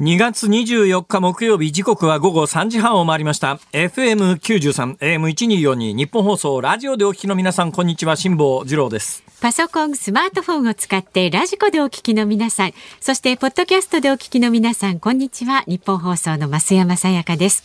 [0.00, 3.60] 2月24日木曜日時刻は午後3時半を回りました。
[3.70, 9.22] FM93 AM1242 ニッポン放送ラジオでお聞きの皆さんこんにちは辛坊治郎です。
[9.40, 17.62] パソコンスマートフォンを使ってラジコでお聞きの皆さんそしてポッドキャストでお聞きの皆さんこんにちはニッポン放送の増山さやかです。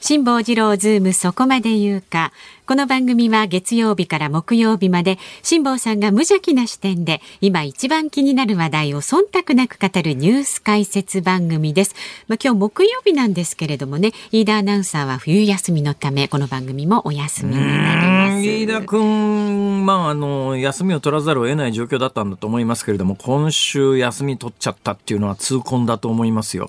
[0.00, 2.32] 辛坊治郎ズームそこまで言うか。
[2.68, 11.94] この番組は月曜日から木曜日まで辛坊さんが無邪気な視点で今一番気になる話題を忖度なく語るニュース解説番組です。
[12.26, 18.46] まあ、今日木曜日なんですけれどもね、飯田アナウンサーは冬休みのためこの番組もお休みになります。
[18.46, 26.68] 飯田君、まああの休みを取らざるを得ない状況だったんだと思いますけれども、今週休み取っちゃったっていうのは痛恨だと思いますよ。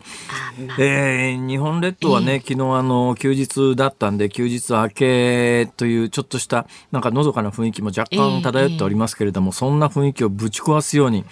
[0.65, 11.25] まあ、えー、日本列島はね、えー、昨日あの休日だったんで休日明けというちょっとしたなんかのどかな雰囲気も若干漂っておりますけれども、えー、そんな雰囲気をぶち壊すように、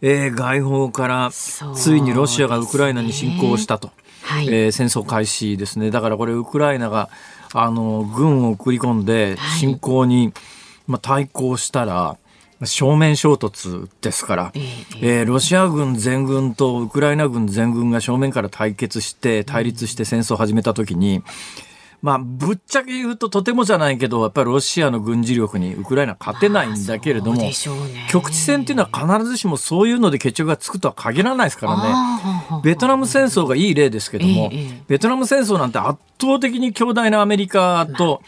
[0.00, 5.90] えー、外報からついにロシアがウクライナに侵攻したと、ねはい、えー、戦争開始ですね。
[5.90, 7.08] だからこれウクライナが
[7.52, 10.32] あの軍を送り込んで侵攻に、
[10.86, 12.18] まあ、対抗したら、
[12.64, 14.52] 正面衝突ですから、
[15.02, 21.22] えー、ロシア軍全軍とウクライナ軍全軍が正面から対決して対立して戦争を始めたときに、
[22.06, 27.52] まあ、ぶっちゃけ言うととてもじゃないけど、やっぱりロシアの軍事力にウクライナ勝てないんだけれども、ね、
[28.08, 32.60] 局地戦っていうのは必ずしもそういうので決着がつくとは限らないですからね。
[32.62, 38.22] ベトナム戦争がいい例ですけども、ええ、ベトナム戦争なんて圧倒的に強大なアメリカと、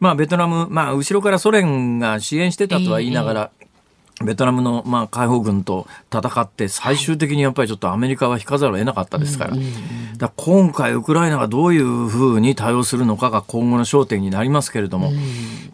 [0.00, 3.50] まあ、ベトナム、まあ、後ろからソ連が支援してたとは言いながら、
[4.22, 9.56] ベトナムの、まあ、解放軍と戦って最終的にやっぱりちょっとアメリカは引かざるを得なかったですから,、
[10.18, 15.22] だ今回ウクライナがどういうふうに対応するのかが今後の焦点になりますけれども、今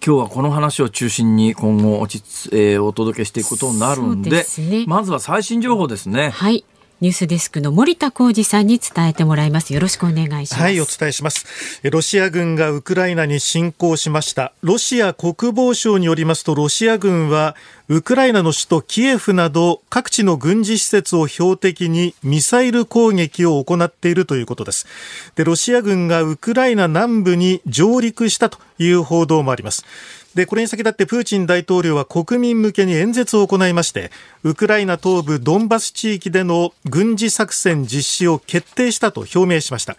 [0.00, 2.18] 日はこの話を中心に今後おち、
[2.52, 6.30] えー、お届けしていくことになるんで、ね、まずは最新情報ですね。
[6.30, 6.64] はい
[7.02, 9.74] ニュースデスクの森田浩二さんに伝えてもらいます。
[9.74, 10.62] よろしくお願いします。
[10.62, 11.80] はい、お伝えします。
[11.90, 14.54] ロシア軍がウクライナに侵攻しました。
[14.62, 17.54] ロシア国防省によりますと、ロシア軍は
[17.88, 24.86] ウクライナの首都キエフなど各地の軍事施設を標的にミサイル攻撃を行っているということです。
[25.34, 29.84] で、ロシア軍がウクライナ南部に上陸したという報道もあります。
[30.36, 34.10] で、これに先立ってプーチン大統領は国民向けに演説を行いまして、
[34.42, 39.96] ウクライナ東部ドンバス地域での軍事作戦実施を決定したと表明しました。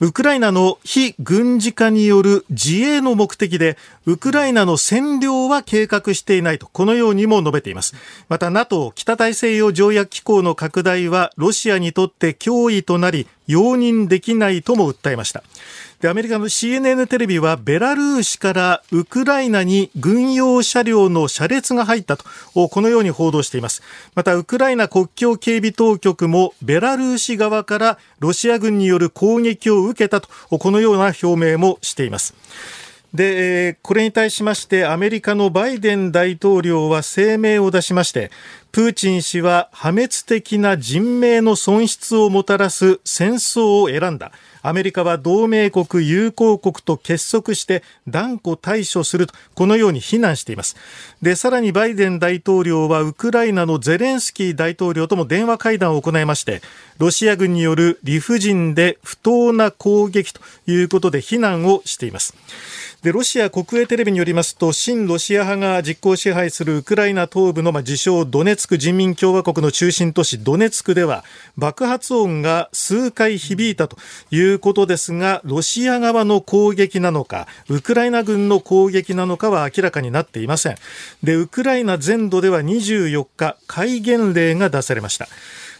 [0.00, 7.94] ウクライナの非軍事化による自衛の目的で、ウクライナの占領は計画していないと、このようにも述べています。
[8.30, 15.44] また NATO 北大西洋条約機構の拡大はロシアにとって脅威となり、容認できないとも訴えました。
[16.00, 23.82] で、アメリカの CNN テレビはベラルーシからウクライナに軍用車両の車列が入ったと、このように報道しています。
[24.14, 32.34] また、ウクライナ国境警備当局もベラルーシ側からロシア軍による攻撃を受けたと、このような表明もしています。
[33.14, 38.32] で、これに対しましてアメリカのバイデン大統領は声明を出しまして、
[38.74, 44.32] プーチン氏は破滅的な人命の損失をもたらす戦争を選んだ。
[44.62, 50.74] アメリカは同盟国、友好国と結束して断固対処すると、このように非難しています。
[51.22, 56.60] で、さらにバイデン大統領はウクライナのゼレンスキー大統領とも電話会談を行いまして、
[56.98, 62.34] ロシア軍による理不尽で不当な攻撃ということで非難をしています。
[63.04, 71.22] でロシア国営テレビによりますと親ロシア派が実効支配するウクライナ東部の、まあ、自称ドネツク人民共和国の中心都市ドネツクでは
[71.58, 73.98] 爆発音が数回響いたと
[74.30, 80.76] いうことですがロシア側の攻撃なのかウクライナ軍の攻撃なのかは明らかになっていません。
[81.22, 85.28] でウクライナ全土では24日戒厳令が出されました。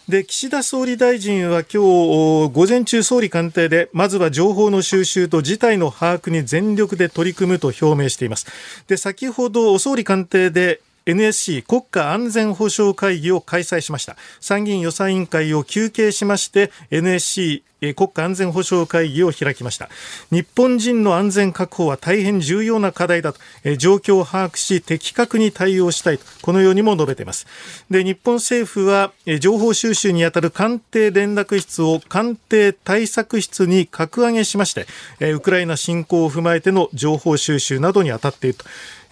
[0.09, 8.47] で岸田総理大臣は今日午前中総理官邸でまずは情報の収集と事態の把握に全力で取り組むと表明しています。
[8.87, 14.17] で先ほど総理官邸で NSC 国家安全保障会議を開催しました。
[14.41, 17.63] 参議院予算委員会を休憩しまして NSC
[17.93, 19.91] 国家安全保障会議を開きました。
[20.31, 23.41] 日本人の安全確保は大変重要な課題だと
[23.77, 27.47] 状況を把握し的確に対応したいとこのようにも述べています。
[27.91, 34.87] で日本政府は情報収集にあたる官邸連絡室を官邸対策室に格上げしまして
[35.33, 38.65] ウクライナ侵攻を踏まえての情報収集などに当たっていると。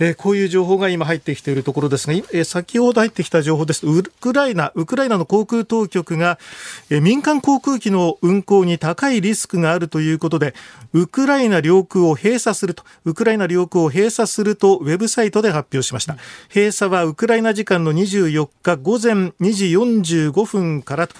[0.04, 6.40] えこういう情報が今入ってきているところですが、え先ほど入ってきた情報ですウクライナ、ウクライナの航空当局が、
[6.90, 10.54] え民間航空機の運航に高いリスクがあるということで、
[10.92, 16.16] ウクライナ領空を閉鎖すると、ウクライナ領空を閉鎖するとウェブサイトで発表しました。
[16.52, 21.14] 閉鎖はウクライナ時間の24日午前2時45分からと、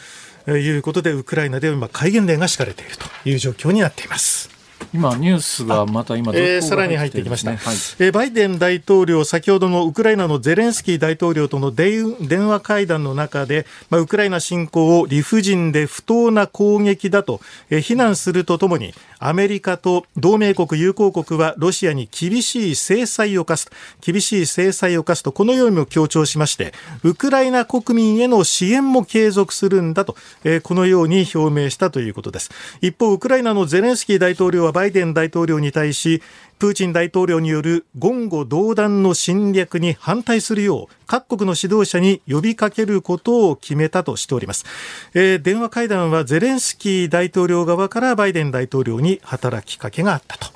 [0.51, 4.62] いうことでウクライナでは今戒厳令が敷かれているという状況になっています。
[4.93, 12.17] 今、ニュースがまた今、えー、さらに入ってきました、はい、えー、バイデン大統領、先ほどのウクライナのゼレンスキー大統領との電
[12.49, 17.41] 話会談の中で、まあ、ウクライナ侵攻を理不尽で不当な攻撃だと、
[17.71, 23.71] えー、非難するとともに、アメリカと同盟国、友好国はロシアに厳しい制裁を科す、
[24.01, 26.75] 厳しい制裁を科すと、このようにも強調しまして、
[27.05, 32.51] ウクライナ国民への支援も継続するんだと、えー、このように表明したということです。
[32.81, 36.23] 一方、ウクライナのゼレンスキー大統領はバイデン大統領に対し、
[36.63, 44.65] プーチン大統領による言語道断の侵略に反対するよう各国の指導者に呼びかけることを決めたとしております、
[45.13, 50.53] えー、電話会談はゼレンスキー大統領側からバイデン大統領に働きかけがあったと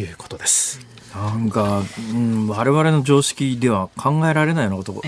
[0.00, 0.80] いうことです。
[1.14, 5.02] なんか、うん、我々の常識では考えられないようなこと,、が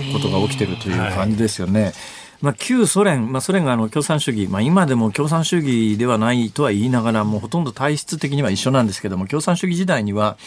[0.47, 1.81] 起きているという感じですよね。
[1.81, 1.93] はい
[2.41, 10.37] まあ、旧ソ連、まあ、ソ連があの共産主義、まあ、今でも共産主義ではないとは言いながらもほとんど体質的には一緒なんですけども共産主義時代には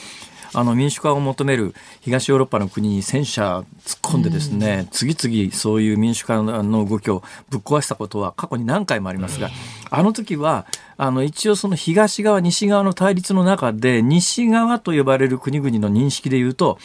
[0.52, 9.50] あの民主化を求める東ヨーロッパの国に戦車突っ込んでですね、次々そういう民主化の動きをぶっ壊したことは過去に何回もありますが、
[9.90, 10.66] あの時は
[10.96, 16.78] あの一応その東側西側の対立の中で西側と呼ばれる国々の認識で言うと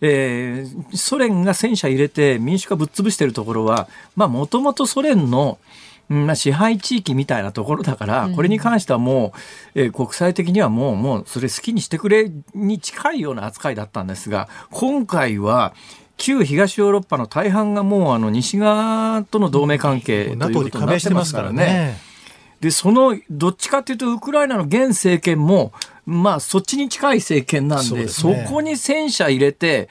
[0.00, 5.58] えー、ソ連が戦車入れて民主化ぶっ潰しているところは、まあ、もともとソ連の
[6.10, 9.32] まあ、支配地域みたいなところだから、これに関してはも
[9.76, 15.72] う、えー、国際的にはもう、もう、それ好きにしてくれに近いような扱いだったんですが、今回は、
[16.16, 21.96] 旧東ヨーロッパの大半がもうあの西側との同盟関係ということになってますからね。
[22.60, 25.72] で、その、どっちかというと、ウクライナの現政権も、
[26.10, 29.88] まあ、そっちに近い政権なんで、そ、ね、こに戦車入れて、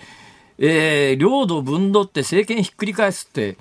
[0.58, 3.58] えー、領土分取って政権ひっくり返すって、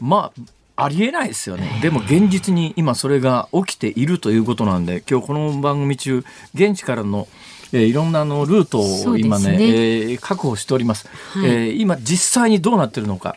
[0.00, 0.32] ま
[0.76, 1.80] あ、ありえないですよね。
[1.82, 6.24] でも現実に今それが起きているということなんで、今日この番組中、
[6.54, 7.26] 現地からの
[7.72, 8.80] えー、いろんなのルート
[9.10, 13.36] を今ねね、えー、確保しております、はい、えー、今実際にどうなってるのか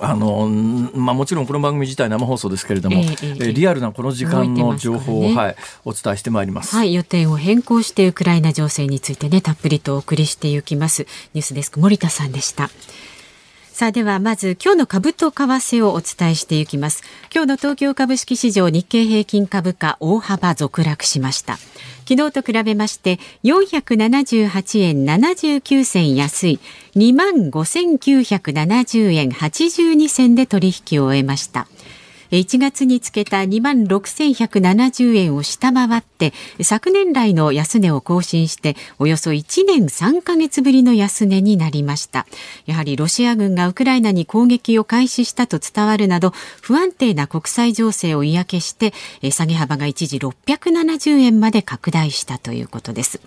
[0.00, 0.48] あの
[0.94, 11.06] まあ、もちろんこの番組自体生放送ですけれども、えー、えー、リアルなこの時間の情報を、ね、はい、お伝えしてまいります、はい、予定を変更してウクライナ情勢についてねたっぷりとお送りしていきます。
[11.34, 12.70] ニュースデスク森田さんでした。
[13.72, 17.04] さあではまず今日の株と為替をお伝えしていきます。
[17.32, 21.58] 今日の東京株式市場日経平均株価大幅続落しました
[22.08, 26.58] 昨日と比べまして478円79銭安い
[26.96, 31.68] 2万5970円82銭で取引を終えました。
[32.30, 36.32] 1月につけた2万6170円を下回って
[36.62, 42.26] 昨年来の安値を更新しておよそ1年3ヶ月ぶりの安値になりました。
[42.66, 48.92] やはりロシア軍がウクライナに攻撃を開始したと伝わるなど不安定な国際情勢を嫌気して
[49.30, 53.20] 下げ幅が一時670円まで拡大したということです。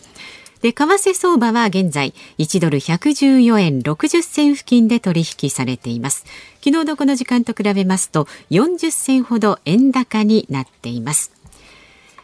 [0.62, 6.26] で、為替相場は現在1ドル114円60銭付近で取引されています。
[6.64, 11.32] 昨日のこの時間と比べますと40銭ほど円高になっています。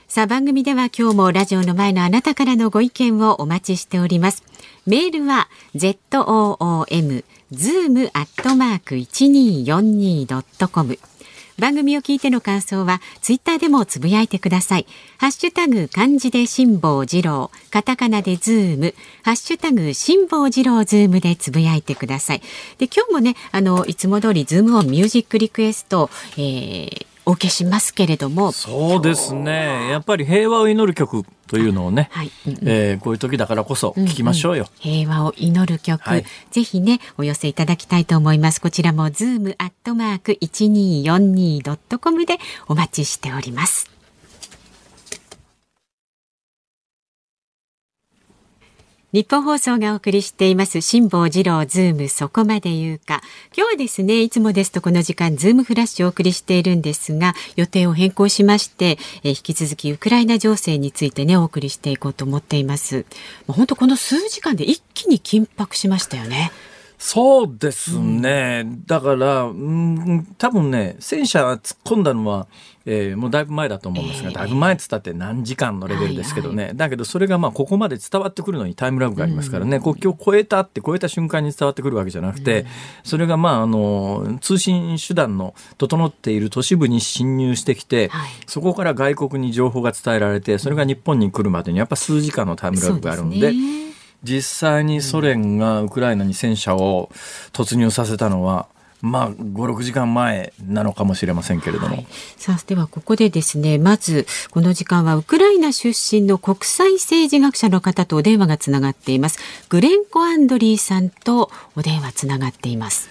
[0.08, 4.44] さあ番組では今日もラジオの前のあなたからのご意見をお待ちしております。
[4.86, 10.98] メールは zoom zoom アットマーク 1242.com
[11.58, 14.86] 番組を聞いての感想はツイッターでもつぶやいてください。
[15.18, 22.42] ハッシュタグ漢字で辛坊治郎、カタカナでズーム、ハッシュタグ辛坊治郎ズームでつぶやいてください。
[22.78, 28.54] で今日もねあのいつも通りズームオンミュージックリクエスト、えー、お受けしますけれども。
[28.54, 29.90] そうですね。
[29.92, 32.32] やっぱり平和を祈る曲というのをね、はい。
[32.48, 34.90] うんうん、えー、こういう時だからこそ聞きましょうよ、うん。
[34.90, 38.62] うん、平和を祈る曲、はい、ぜひねお寄せいただきたいと思います。
[38.62, 42.38] こちらもズームアットマーク 1242.com で
[42.70, 43.97] お待ちしております
[49.14, 53.22] ニッポン放送がお送りしています辛坊治郎ズームそこまで言うか。
[53.56, 63.06] 今日はですねいつもですとこの時間ズームフラッシュをお送りしているんですが予定を変更しましてえ引き続きウクライナ情勢についてねお送りしていこうと思っています。
[63.48, 66.52] 本当この数時間で一気に緊迫しましたよね。
[66.98, 72.48] そうですね、うん、だから、うん、多分ね戦車突っ込んだのは
[72.90, 82.68] えー、もうだいぶ前だと思うんですが、だいぶ前っつったって何時間のレベルですけどね、はいはい、だけどそれがまあここまで伝わってくるのにタイムラグがありますからね、うん、国境を越えたって越えた瞬間に伝わってくるわけじゃなくて、うん、
[83.04, 93.52] それがまああの通信手段の整っている都市部に侵入してきて、はい、そこから外国に情報が伝えられてそれが日本に来るまでにやっぱ数時間のタイムラグがあるんで。
[94.24, 97.10] 実際にソ連がウクライナに戦車を
[97.54, 98.68] 突入させたのは
[99.02, 101.98] まあ、5、6時間前なのかもしれませんけれども。
[101.98, 109.40] はい、さあ、ではここでですね、まず、この時間はウクライナ出身の国際政治学者の方とお電話がつながっています。
[109.70, 113.10] グレンコ・アンドリーさんとお電話つながっています。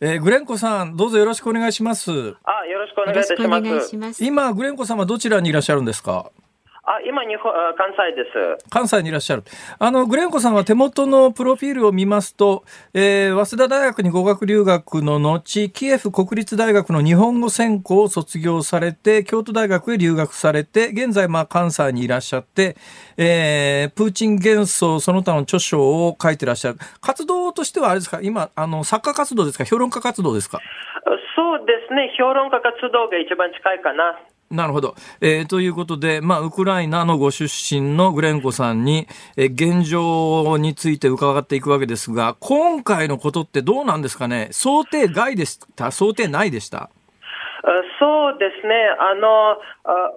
[0.00, 2.10] えー、グレンコさん、どうぞよろしくお願いします。
[2.10, 4.24] あ、よろしくお願いします。
[4.24, 6.32] 今、グレンコさんはどちらにいらっしゃるんですか？
[6.84, 8.68] あ今日本、関西です。
[8.68, 9.44] 関西にいらっしゃる。
[9.78, 22.76] あの、グレンコさんは手元のプロフィールを見ますと、えー、早稲田大学に語学留学の後、キエフ国立大学の日本語専攻を卒業されて、京都大学へ留学されて、現在、まあ、関西にいらっしゃって、
[23.16, 26.78] えー、プーチン幻想その他の著書を書いてらっしゃる。
[27.00, 28.18] 活動としてはあれですか？
[28.20, 29.62] 今、あの、作家活動ですか？
[29.62, 30.58] 評論家活動ですか？
[31.36, 32.12] そうですね。
[32.18, 34.18] 評論家活動が一番近いかな。
[34.52, 34.94] なるほど。
[35.20, 44.48] えー、ということで、まあ、ウクライナのご出身のグレンコさんに、えー、現状について伺っていくわけですが、今回のことってどうなんですかね？
[44.52, 45.90] 想定外でした。
[45.90, 46.90] 想定内でした。
[47.98, 48.74] そうですね。
[48.98, 49.58] あの、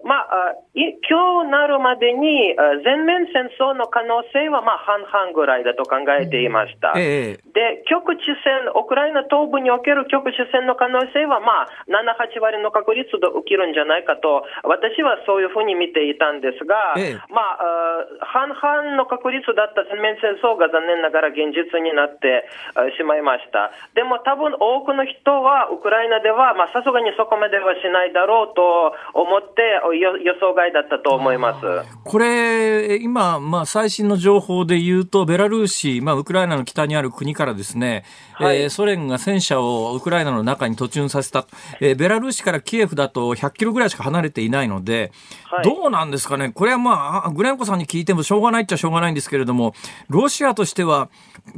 [0.03, 6.93] まあ、今日なるまでに全面戦争の可能性はまあ半々ぐらいだと考えていました。
[6.97, 22.49] ええ、で、局地戦、ウクライナ東部における局地戦の可能性はまあ7、8割の確率で起きるんじゃないかと、私はそういうふうに見ていたんですが、ええ、まあ、半々の確率だった全面戦争が残念ながら現実になって
[22.97, 23.71] しまいました。
[23.93, 29.81] でも多分多くの人はウクライナでは、まあさすがにそこまではしないだろうと思って
[30.23, 31.65] 予想外だったと思います。
[32.03, 41.47] これ、今、まあ最新の情報で言うと、ベラルーシ、まあウクライナの北にある国からですね、はい、えー、ソ連が戦車をウクライナの中に突入させた、
[41.79, 45.11] えー、ベラルーシからキエフだと100キロぐらいしか離れていないので、
[45.49, 49.73] はい、どうなんですかね、これはまあ、グレンコさんに聞いてもしょうがないっちゃしょうがないんですけれども、
[50.09, 51.09] ロシアとしては、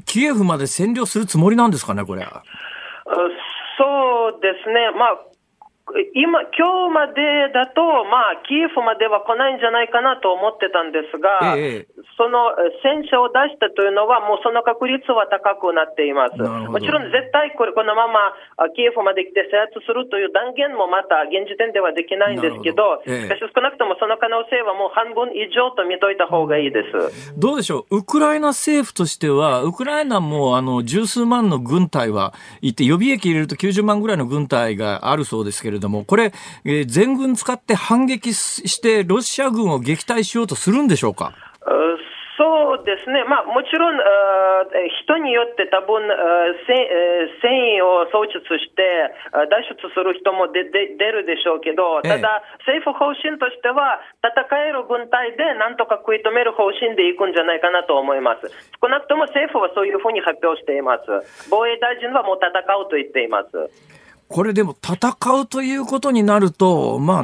[0.05, 2.27] キエフまで占領するつもりなんですかね、これ。
[3.77, 5.26] そうですね、まあ、
[6.15, 16.38] 今、今日までだと、まあ、キエフまでは来ないんじゃないかなと思ってたんですが、ええ、その戦車を出したというのは、もうその確率は高くなっています。
[16.39, 18.34] もちろん絶対これ、このまま
[18.75, 23.01] キエフまで来て制圧するという断言もまた現時点ではできないんですけど、ど。
[23.08, 27.38] え、少なくともその可能性はもう半分以上と見といた方がいいです。
[27.38, 36.34] どうでしょう、ウクライナ政府としては、ウクライナもあの十数万の軍隊はいて、予備役入れると90万ぐらいの軍隊があるそうですけれどれども、これ、
[36.65, 41.34] えー、全軍使って反撃して、ロシア軍を撃退しようとするんでしょうか？
[42.38, 46.05] そうですね、まあ、もちろん、人によって多分、
[46.69, 46.77] 繊
[47.81, 49.10] 維を創出して
[49.50, 58.53] 脱出する人も出るでしょうけど、ただ、政府方針としては、戦える軍隊でなんとか食い止める方針でいくんじゃないかなと思います。
[58.77, 61.50] 少なくとも政府はそういうふうに発表しています。
[61.50, 63.50] 防衛大臣はもう戦うと言っています。
[64.29, 67.24] これでも戦うということになると、まあ、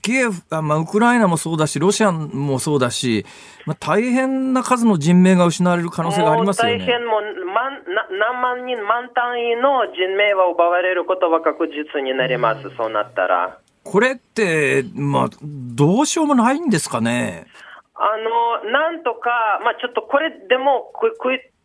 [0.00, 3.26] キエフ、まあ、ウクライナもそうだし、ロシアもそうだし、
[3.66, 6.78] まあ、大変な数の人命が失われる可能性がありますよね。
[6.78, 7.70] 大変もう、ま、
[8.10, 13.58] 何万人、万単位の人命は奪われることは確実になります、そうなったら。
[13.84, 17.46] これって、まあ、どうしようもないんですかね。
[17.94, 18.16] あ
[18.64, 20.92] の、なんとか、まあ、ちょっとこれでも、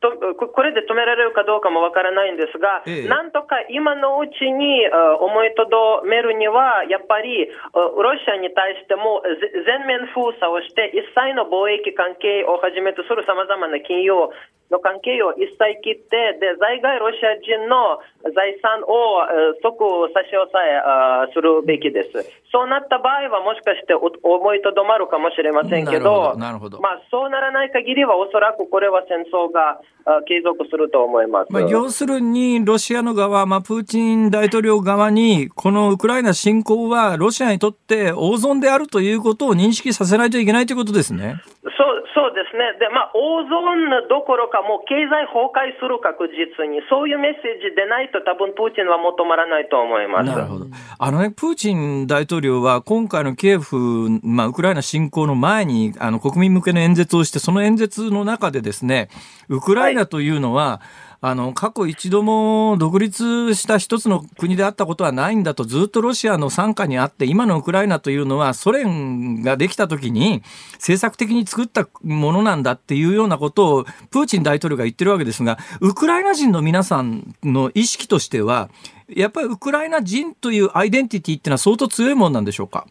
[0.09, 4.83] これで止められるかどうかもわからないんですが、ええ、なんとか今のうちに
[5.21, 14.31] 思いとどめるには、やっぱりロシアに対しても全面封鎖をして、一切の貿易関係をはじめとするさまざまな金融
[14.71, 17.99] の関係を一切切って、で、在外ロシア人の
[18.33, 19.21] 財産を
[19.61, 22.43] 即差し押さえするべきです。
[22.51, 29.81] そうなった場合はもしかして思いとどまるかもしれませんけど、なるほどまあそうならない限りはおそらくこれは戦争が
[30.27, 31.51] 継続すると思います。
[31.51, 41.41] まあ、要するにロシアの側、まあプーチン大統領側にこのウクライナ侵攻はロシアにとって大損であるということを認識させないといけないということですね。
[41.77, 42.77] そうそうですね。
[42.79, 50.29] で、まあ、大損どころか、もう経済崩壊する確実に、そういうメッセージでないと、多分プーチンは求まらないと思います。
[50.29, 50.65] なるほど。
[50.99, 59.09] あのね、プーチン大統領は、今回のキエフ、まあ、ウクライナ侵攻の前に、あの、国民向けの演説をして、その演説の中でですね、
[59.49, 78.69] ウクライナというのは、はいあの、過去一度も独立した一つの国であったことはないんだとずっとロシアの傘下にあって、今のウクライナというのはソ連ができた時に政策的に作ったものなんだっていうようなことをプーチン大統領が言ってるわけですが、ウクライナ人の皆さんの意識としては、
[79.07, 82.85] やっぱりウクライナ人というアイデンティティっていうのは相当強いものなんでしょうか？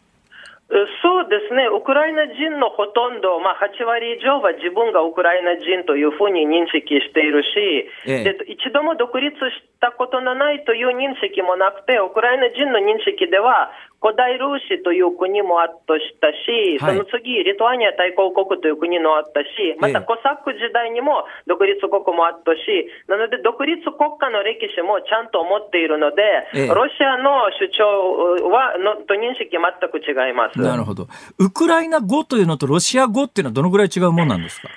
[1.05, 9.37] そうですね、ウクライナ人のほとんど、まあ、8割以上は自分がウクライナ人というふうに認識しているし、ええ、で一度も独立し
[9.77, 13.69] たことのないという認識もなくて、ウクライナ人の認識では、
[14.03, 15.95] 古代ルーシという国もあった
[16.43, 19.47] し、その次、リトアニア大公国という国もあったし、
[19.79, 22.59] またコサック時代にも独立国もあったし、
[23.07, 30.59] なので独立国家の歴史もちゃんと持っているので、ロシアの主張はのと認識全く違います。
[30.59, 31.07] なるほど。
[31.39, 34.67] ウクライナ語というのとロシア語っていうのはどのぐらい違うもんなんですか？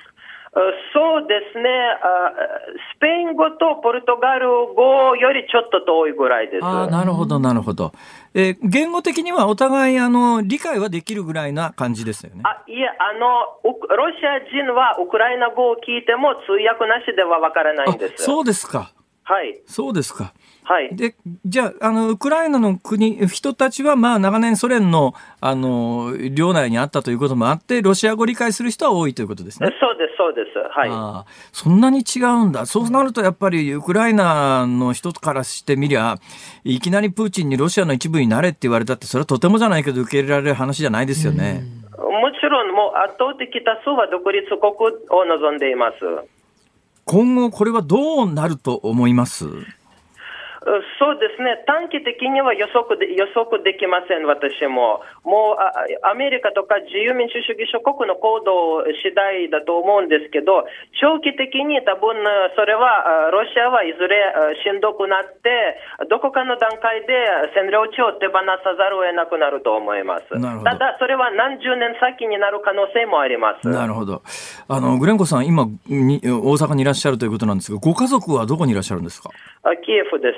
[0.94, 1.68] そうですね、
[2.96, 6.64] スペイン語とポルトガル語よりちょっと遠いぐらいです。
[6.64, 7.92] あなるほど、なるほど。
[8.38, 12.42] えー、言語的にはお互いあの理解はできるぐらいな感じですよね。
[12.44, 18.24] あいえあの、ロシア人はウクライナ語を聞いても通訳なしではわからないんです。
[18.24, 18.92] そうですか。
[19.22, 19.58] はい。
[19.64, 20.34] そうですか。
[20.68, 20.96] はい。
[20.96, 29.68] で、じゃあ、あの、ウクライナの国、人たちは、まあ、長年ソ連の、あの、領内にあったということもあって、ロシア語を理解する人は多いということですね。
[29.80, 30.58] そうです、そうです。
[30.58, 30.90] はい。
[30.90, 32.66] あそんなに違うんだ。
[32.66, 36.16] そうなると、やっぱり、ウクライナの人からしてみりゃ、
[36.64, 41.62] いきなりプーチンにロシアの一部になれって言われたって、それはとてもじゃないけど、受け入れられる話じゃないですよね。
[41.96, 44.60] もちろん、もう圧倒的多数は独立国
[45.10, 45.96] を望んでいます。
[47.04, 49.46] 今後、これはどうなると思います？
[50.98, 55.00] そうですね、短期的には予測で予測できません、私も。
[55.22, 60.66] もうアメリカとか自由民主主義諸国の行動次第だと思うんですけど、
[61.00, 62.18] 長期的に多分
[62.56, 64.18] それは、ロシアはいずれ
[64.64, 65.78] しんどくなって、
[66.10, 67.14] どこかの段階で
[67.54, 70.26] 占領地を手放さざるを得なくなると思います。
[70.64, 73.68] ただ、それは何十年先になる可能性もあります。
[73.68, 74.22] なるほど。
[74.68, 79.30] あの、グレンコさん、今に、大阪にいらっしゃるということなんですが、ご家族はどこにいらっしゃるんですか？
[79.74, 80.36] キエフです。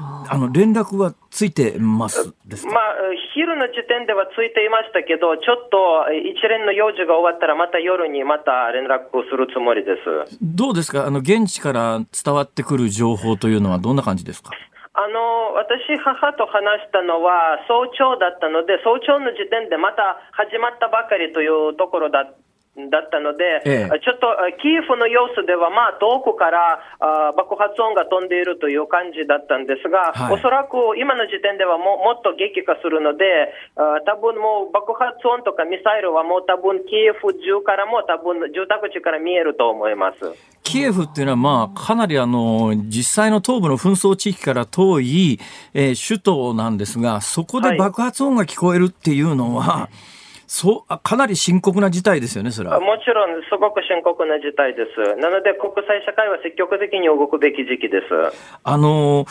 [0.00, 2.94] あの連絡はついてますですまあ、
[3.34, 10.40] 昼の時点ではついていましたけど、ちょっと一連の用事が終わったら、また夜にまた連絡をするつもりです。
[10.40, 14.50] どうですか、あの現地から伝わってくる情報というのは、どんな感じですか？
[14.94, 22.32] あの私、母と話したのは早朝だったので、早朝の時点でまた始まったばかりというところだ
[22.72, 24.32] だったので、ええ、ちょっと
[24.64, 40.32] キエフの様子では、まあ、遠くからあ爆発音が飛んでいるという感じだったんですが、はい、おそらく今の時点ではももっと激化するので、あ多分もう爆発音とかミサイルはもう多分キエフ中からも多分住宅地から見えると思います。
[40.64, 45.40] キエフっていうのは、まあ、かなりあの、実際の東部の紛争地域から遠い、
[45.74, 50.11] えー、首都なんですが、そこで爆発音が聞こえるっていうのは、はい
[50.54, 52.78] そうかなり深刻な事態ですよね、それは。
[52.78, 55.16] もちろん、すごく深刻な事態です。
[55.16, 58.36] なので、国際社会は積極的に動くべき時期です。
[58.62, 59.24] あの、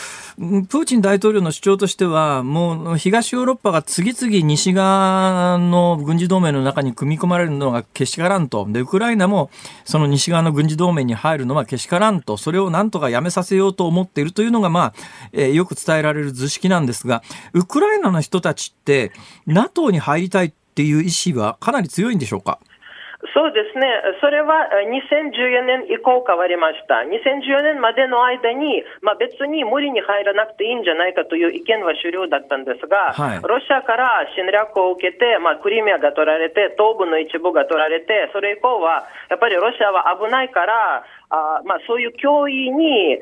[0.68, 8.66] プーチン大統領の主張としては、もう東ヨーロッパが次々西側の軍事同盟の中に組み込まれるのがけしからんと。
[8.68, 9.52] で、ウクライナも
[9.86, 12.36] その西側の軍事同盟に入るのはけしからんと。
[12.36, 14.94] それをなんとかやめさせようと思っているというのが、まあ、
[15.34, 17.22] えー、よく伝えられる図式なんですが、
[17.54, 19.12] ウクライナの人たちって、
[19.46, 22.60] NATO に入りたいっていう意思はかなり強いんでしょうか？
[23.36, 23.86] そうですね。
[24.20, 27.06] それは2014年以降変わりました。
[27.06, 43.18] 2014年までの間に、まあ、別に無理に入らなくていいんじゃないかという意見は主流だったんですが、はい、ロシアから侵略を受けて、まあ、クリミアが取られて、東部の一部が取られて、それ以降は、やっぱりロシアは危ないから、あまあ、そういう脅威に、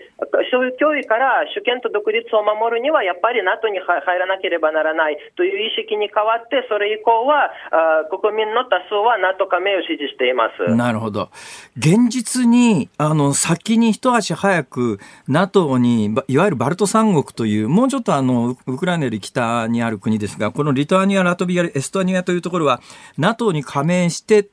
[0.50, 10.76] そういう脅威から主権と独立を守るには、やっぱり NATO に入らなければならないという意識に変わって、それ以降はあ国民の多数は NATO 加盟を支持しています。
[10.76, 11.30] なるほど。
[11.78, 22.82] 現実に、あの、先に一足早く NATO に、いわゆるバルト三国という、もうちょっとあの、ウクライナより北にある国ですが、このリトアニア、ラトビア、エストニアというところは、
[23.20, 24.48] NATO に加盟して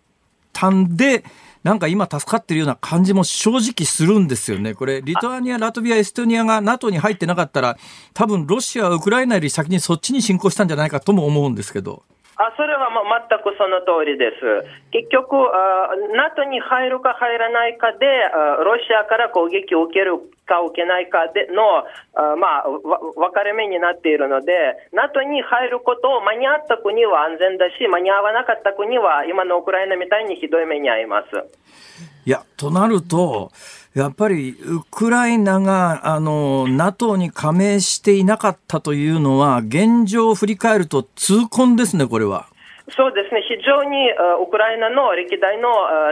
[0.52, 1.24] たんで、
[1.66, 4.74] なんか今助かってるような感じも正直するんですよね。
[4.74, 7.76] これ、リトアニア、ラトビア、エストニアが NATO に入ってなかったら、
[8.14, 12.04] 多分ロシアはウクライナより先にそっちに侵攻したんじゃないかとも思うんですけど。
[12.36, 14.68] あそれはまあ全くその通りです。
[14.92, 15.32] 結局、
[16.12, 18.06] NATO に入るか入らないかで、
[18.64, 21.84] ロシアから攻撃を受けるか受けないかでの、
[22.36, 24.52] まあ、分かれ目になっているので、
[24.92, 31.26] NATO に入ることを間に合った国は安全だし、間に合わなかった国は今のウクライナみたいにひどい目に遭います。
[32.26, 33.50] いや、となると、
[33.96, 42.44] やっぱりウクライナがあの NATO に加盟していなかったというのは、現状を振り返ると痛恨ですね、これは。
[42.90, 44.10] そうですね、非常に
[44.46, 45.70] ウクライナの歴代の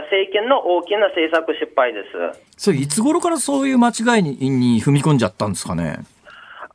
[0.09, 2.41] 政権の大きな政策失敗です。
[2.57, 5.99] それいつ頃からそういう間違いにに踏み込んじゃったんですかね？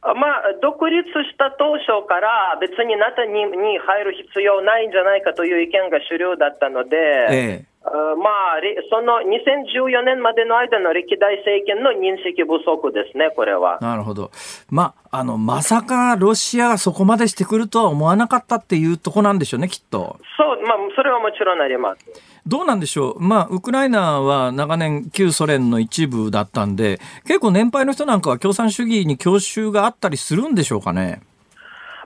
[0.02, 0.14] まあ、
[0.62, 6.96] 独立した当初から別に NATO にに入る必要ないんじゃないかという意見が主流だったので、
[7.30, 13.78] ええ、まあ、その2014年までの間の歴代政権の認識不足ですね、これは。
[13.80, 14.30] なるほど。
[14.68, 20.18] まあ、あの、まさかロシアがそこまでしてくるとは思わなかったっていうとこなんでしょうね、きっと。
[20.36, 22.04] そう、まあ、それはもちろんあります。
[22.46, 31.22] どうなんでしょう、まあ、ウクライナは長年、旧ソ連の一部だったんで、結構年配の人なんかは共産主義に郷愁があったりするんでしょうかね？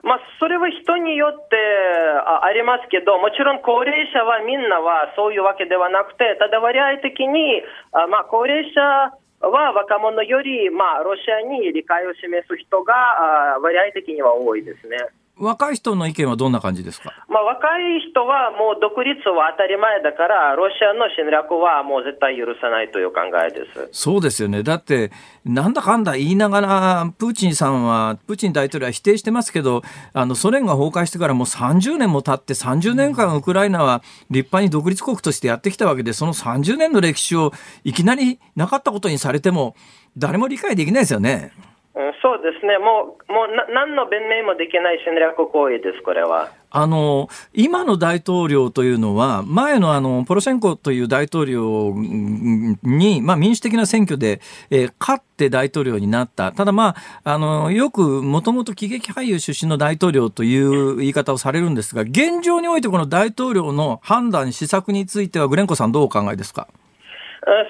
[0.05, 8.79] まあ、それは人によってありますけど、もちろん高齢者はみんなはそういうわけではなくて、ただ割合的に、まあ、高齢者
[9.41, 14.97] は若者より、まあ、ロシアに理解を示す人が割合的には多いですね。
[15.37, 23.89] 若い人の意見はどんな感じですか、まあ、若い人はもう独立は当たり前だから、ロシアの侵略はもう絶対許さないという考えです。
[23.91, 25.11] そうですよね、だって、
[25.43, 29.81] なんだかんだ言いながら、プーチンさんは、プーチン大統領は否定してますけど、
[30.13, 37.51] あのソ連が崩壊してからもう30年も経って、30年間、ウクライナは立派に独立国としてやってきたわけで、その30年の歴史を
[37.83, 39.75] いきなりなかったことにされても、
[40.17, 41.51] 誰も理解できないですよね。
[42.21, 46.49] そうですね、もう、もうな何の弁明もできない侵略行為です、これは。
[46.69, 51.93] あの、今の大統領というのは、前のあの、ポロシェンコという大統領
[52.83, 56.51] に、まあ民主的な選挙で、えー、勝って大統領になった。
[56.51, 66.67] ただまあ、あの、よくもともと喜劇俳優出身の大統領という言い方をされるんですが、現状においてこの大統領の判断、施策については、グレンコさんどうお考えですか？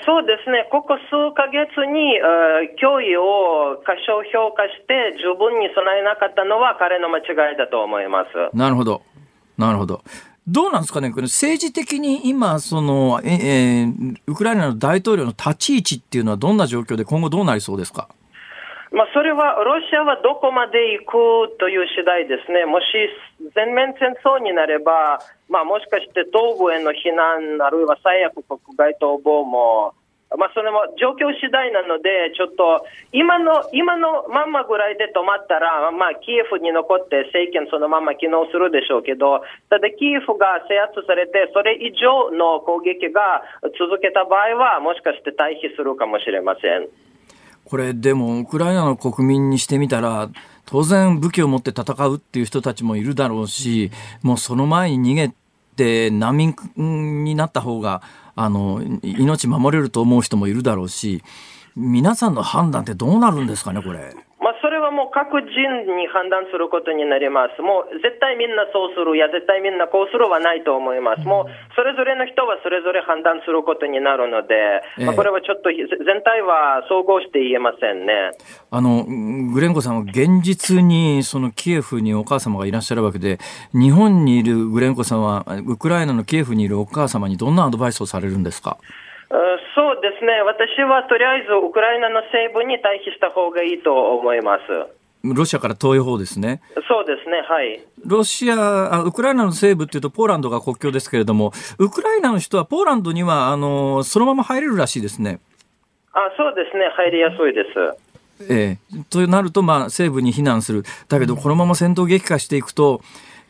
[0.06, 2.18] そうですね、ここ数か月に
[2.82, 8.58] 脅威を過小評価して十分に備えなかったのは彼の間違いだと思います。
[8.58, 9.02] なるほど。
[9.58, 10.02] なるほど。
[10.48, 18.08] どうなんですかね、これ政治的に今、その、ええー、ウクライナの大統領の立ち位置っていうのはどんな状況で今後どうなりそうですか？
[18.96, 22.88] まあ、それはロシアはどこまで行くという次第ですね、もし
[23.52, 25.20] 全面戦争になれば、
[25.52, 29.92] まあ、もしかして東部への避難、あるいは最悪国外逃亡も、
[30.40, 43.44] まあ、それも状況次第なので、ちょっと今の今のまんまぐらいで止まったら、まあ、キエフに残って政権そのまま機能するでしょうけど、ただキエフが制圧されて、それ以上の攻撃が
[43.76, 46.88] 続けた場合は、もしかして退避するかもしれません。
[47.66, 50.30] これでもウクライナの国民にしてみたら
[50.66, 55.34] 当然武器を持って戦うっていう人たちもいるだろうしもうその前に逃げ
[55.76, 56.56] て難民
[57.24, 58.02] になった方が
[58.36, 61.24] あの命守れると思う人もいるだろうし
[61.76, 64.16] 皆さんの判断ってどうなるんですかねこれ。
[64.86, 65.50] はもう各人
[65.98, 67.62] に判断することになります。
[67.62, 71.26] もう絶対みんなそうする、いや絶対みんなこうするはないと思います。
[71.26, 78.32] もうそれぞれの人はそれぞれ判断することになるので、まあ、これはちょっと全体は総合して言えませんね。
[78.70, 79.04] あの、
[79.52, 83.40] グレンコさんは現実にそのキエフにお母様がいらっしゃるわけで、
[83.74, 88.78] 日本にいるグレンコさんはウクライナのキエフにいるお母様にどんなアドバイスをされるんですか？
[89.30, 94.64] そうですね、私はとりあえずウクライナの西部に退避した方がいいと思います。
[95.24, 96.62] ロシアから遠い方ですね。
[96.88, 97.82] そうですね、はい。
[98.06, 105.40] ロシア、あウクライナの西部っていうとポーランドが国境ですけれども、ウクライナの人はポーランドには、あの、そのまま入れるらしいですね。
[106.14, 108.06] あそうですね、入りやすいです。
[108.50, 110.84] ええとなると、まあ、西部に避難する。
[111.08, 113.02] だけど、このまま戦闘激化していくと、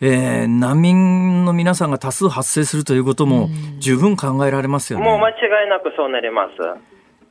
[0.01, 5.05] えー、難民の皆さんが多数発生するということも十分考えられますよね。
[5.05, 5.34] もう間違
[5.65, 6.51] いなくそうなります。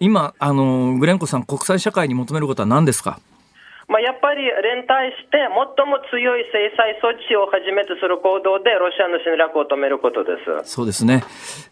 [0.00, 3.20] 今、あの、グレンコさん、国際社会に求めることは何ですか？
[3.86, 5.46] まあ、やっぱり連帯して、
[5.76, 10.32] 最も強い制裁措置をはじめとする行動で、ロシアの侵略を止めることで
[10.64, 10.72] す。
[10.72, 11.22] そうですね。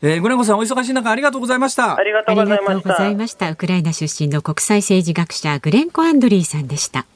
[0.03, 1.97] えー、グレンコさん、お忙しい中、ありがとうございました。
[1.97, 3.51] ありがとうございました。
[3.51, 7.07] ウクライナ出身の国際政治学者、グレンコ・アンドリーさんでした。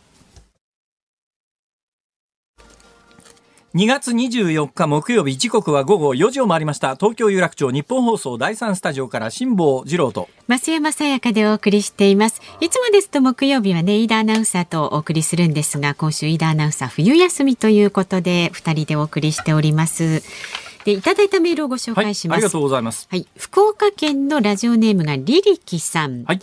[3.76, 6.96] 2月24日木曜日時刻は午後4時を回りました。
[6.96, 10.30] 東京有楽町日本放送第3スタジオから辛坊治郎と。
[10.48, 12.40] 増山さやかでお送りしています。
[12.62, 20.22] いつもですと木曜日はね飯田アナウンサーとお送りするんですが今週飯田アナウンサー冬休みということで2人でお送りしております。
[20.86, 23.08] でいただいたメールをご紹介します、はい、ありがとうございます。
[23.10, 26.24] はい福岡県のラジオネームがリリキさん。
[26.24, 26.40] はい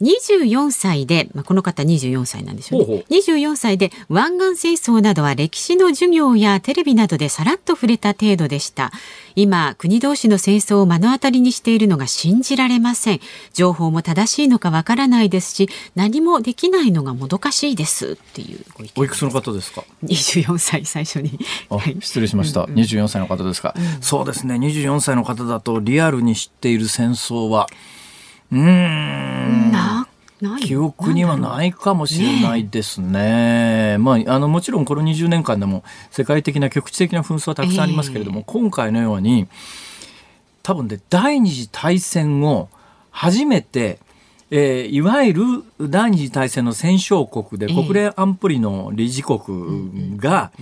[0.00, 2.84] 24歳で、まあ、この方24歳なんですよね。
[2.84, 8.92] ほうほう24歳で湾岸戦争などは歴史の授業やテレビなどでさらっと触れた程度でした。
[9.34, 13.20] 今、国同士の戦争を目の当たりにしているのが信じられません。
[13.52, 18.60] 情報も正しいのかわからないですし、何もできないのがもどかしいですっていう
[18.96, 21.38] おいくつの方ですか ?24 歳最初に。
[22.00, 22.64] 失礼しました。
[22.64, 24.54] うん、24歳の方ですか、うん、そうですね。
[24.56, 27.66] 24歳の方だとリアルに知っている戦争は、
[28.52, 29.72] うん。
[30.60, 33.96] 記憶にはないかもしれないですね。
[33.96, 39.48] ねまあ、あの、もちろんこの20年間でも世界的な局地的な紛争はたくさんありますけれども、えー、今回のように、
[40.62, 42.68] 多分で第二次大戦後、
[43.10, 43.98] 初めて、
[44.50, 45.42] えー、いわゆる
[45.80, 50.52] 第二次大戦の戦勝国で国連安保理の理事国が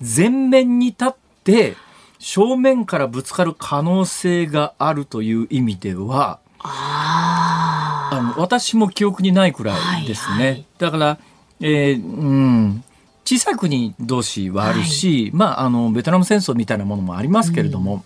[0.00, 1.14] 前面に立っ
[1.44, 1.76] て
[2.18, 10.36] 正面からぶつかる可能性があるという意味ではあの私も記憶にないくらいですね。
[10.36, 10.46] はい。
[10.46, 11.18] はい、だから、
[11.60, 12.84] えーうん、
[13.24, 18.02] 小さい国同士はあるし、はい、まあ、あのベトナム戦争みたいなものもありますけれども、うん。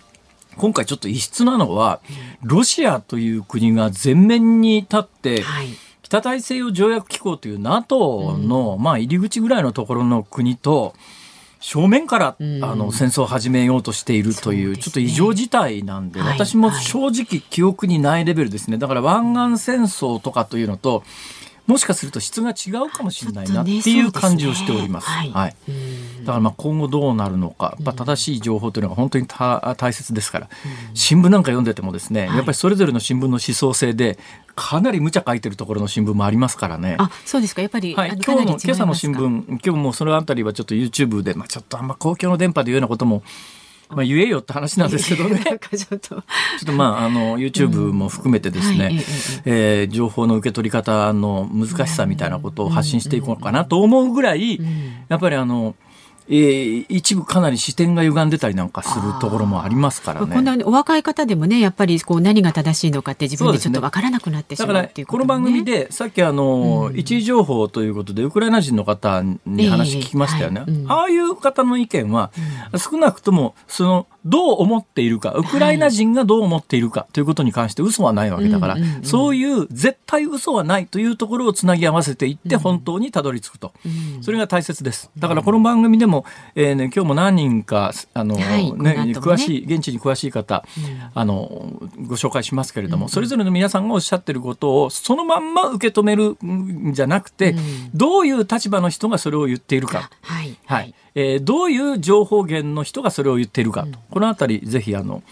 [0.57, 2.01] 今回ちょっと異質なのは、
[2.43, 5.45] ロシアという国が前面に立って、
[6.03, 10.95] 北大西洋条約機構という NATO の、まあ、入り口ぐらいのところの国と、
[11.63, 12.43] 正面から、あ
[12.75, 18.79] の戦争を始めようとしているという、ちょっと異常事態なんで、私も正直記憶にないレベルですね。
[18.79, 21.05] だから湾岸戦争とかというのと、
[21.67, 25.09] もしかすると質が違うかもしれないなっていう感じをしております。
[25.23, 25.57] ね、はい、
[26.23, 30.49] だからまあ今後どうなるのか、やっぱ正しい情報というのが本当に大切ですから、
[30.95, 34.19] 新聞なんか読んでてもですね、やっぱりそれぞれの新聞の思想性で
[34.55, 36.97] かなり無茶書いてるところの新聞もありますからね。
[36.99, 37.63] あ、そうですか。
[37.63, 43.23] やっぱり、はい、今日の今朝の新聞、今日もそのあたりはちょっと YouTube で、まあちょっとあんま公共の電波でいうようなことも
[43.95, 45.45] まあ、言えよって話なんですけどね。
[45.71, 45.99] ちょっ
[46.65, 48.95] と、まあ、あの、YouTube も含めてですね、うんはい、
[49.45, 54.61] えー、情報の受け取り方の難しさみたいなことを発信していこうかなと思うぐらい、
[55.09, 55.75] やっぱりあの、
[56.29, 60.33] えー、一部かなり視点が歪んでたりなんかするところもありますからね。
[60.33, 70.65] こんなお若い方でもね、やっぱりこう何が正しいのかって自分でちょっとわからなくなってしまう、ね、だからこの番組でさっきあの、うん、一時情報ということでウクライナ人の方に話聞きましたよね。
[70.67, 70.83] えーはい。
[70.83, 72.31] うん、ああいう方の意見は、
[72.77, 83.73] 少なくともそのどう思っているか、ウクライナ人がどう思っているかということに関して嘘はないわけだから、そういう絶対嘘はないというところをつなぎ合わせていって本当にたどり着くと。
[84.21, 85.11] それが大切です。
[85.19, 90.65] だからこの番組でも、えーね、今日も何人か、あの、はい、ね、ね、詳しい、現地に詳しい方、
[91.15, 91.73] あの、
[92.07, 97.55] ご紹介しますけれども、それぞれの皆さんがおっしゃってることをそのまんま受け止めるんじゃなくて、
[97.95, 100.11] どういう立場の人がそれを言っているか。
[100.23, 100.57] はい。
[100.67, 105.23] はいえー、どういう情報源の人がそれを言っているかと、このあたりぜひあの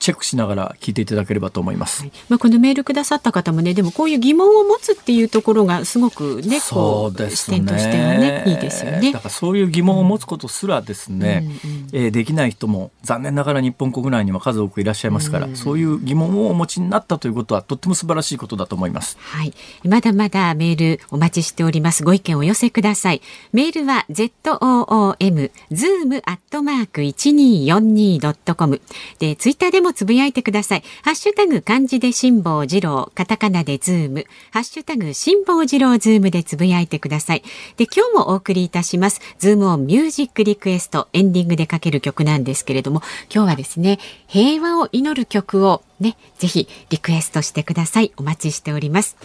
[0.00, 2.02] チェックしながら聞いていただければと思います。
[2.02, 9.12] はい、まあこのメールくださった方もね、でもこういう疑問を持つっていうところがすごくね、そうですね視点としてはねいいですよね。
[9.12, 19.18] だからそういう疑問を持つことすらですね、うん、えー、できない人も残念ながら日本国内には数多くいらっしゃいますから、うん、そういう疑問をお持ちになったということはとっても素晴らしいことだと思います。
[19.20, 19.52] はい、
[19.84, 22.04] まだまだメールお待ちしております。
[22.04, 23.20] ご意見をお寄せください。
[23.52, 28.80] メールは z o o m zoom アットマーク一二四二ドットコム
[29.18, 30.70] でツイッターでもつぶやいてください。
[30.70, 30.84] さい。
[31.02, 37.42] ハッシュタグ漢字で辛坊治郎、カタカナでズーム、ハッシュタグ辛坊治郎ズームでつぶやいてください。
[37.76, 39.20] で、今日もお送りいたします。
[39.38, 43.02] ズームオンミュージックリクエスト、エンディングでかける曲なんですけれども、
[43.34, 43.98] 今日はですね、
[44.28, 48.12] 平和を祈る曲をね、ぜひリクエストしてください。
[48.16, 49.16] お待ちしております。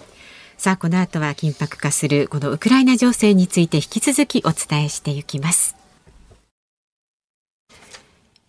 [0.57, 5.84] さあ、この後は緊迫化するこのウクライナ情勢について引き続きお伝えしていきます。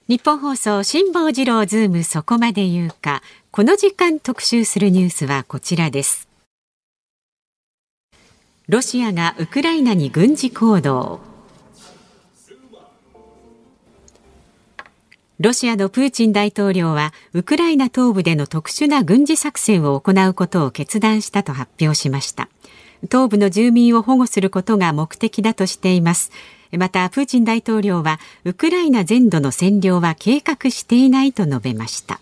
[0.09, 3.25] ニッポン放送辛坊治郎ズームそこまで言うか。
[3.51, 6.29] この時間特集するニュースはこちらです。
[8.69, 11.19] ロシアがウクライナに軍事行動。
[15.41, 22.49] ロシアのプーチン大統領はウクライナ東部での特殊な軍事作戦を行うことを決断したと発表しました。
[23.11, 26.31] 東部の住民を保護することが目的だとしています。
[26.73, 32.21] またプーチン大統領はウクライナ全土の占領は計画していないと述べました。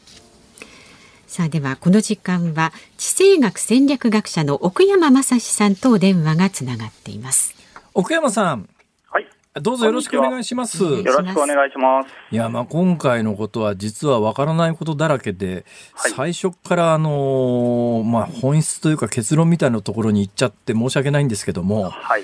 [1.34, 7.56] さあではこの時間は地政学戦略学者の奥山正史さんと電話がつながっています。
[7.92, 8.68] 奥山さん。
[9.10, 9.26] はい。
[9.60, 10.82] どうぞよろしくお願いします。
[10.84, 12.08] よろしくお願いします。
[12.30, 22.22] いや、まあ、今回のことは実はわからないことだらけで、はい、最初からあのまあ、本質というか結論みたいなところに行っちゃって申し訳ないんですけども、はい、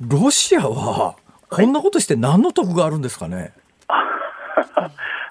[0.00, 1.16] ロシアは
[1.48, 3.52] こんなことして何の得があるんですかね？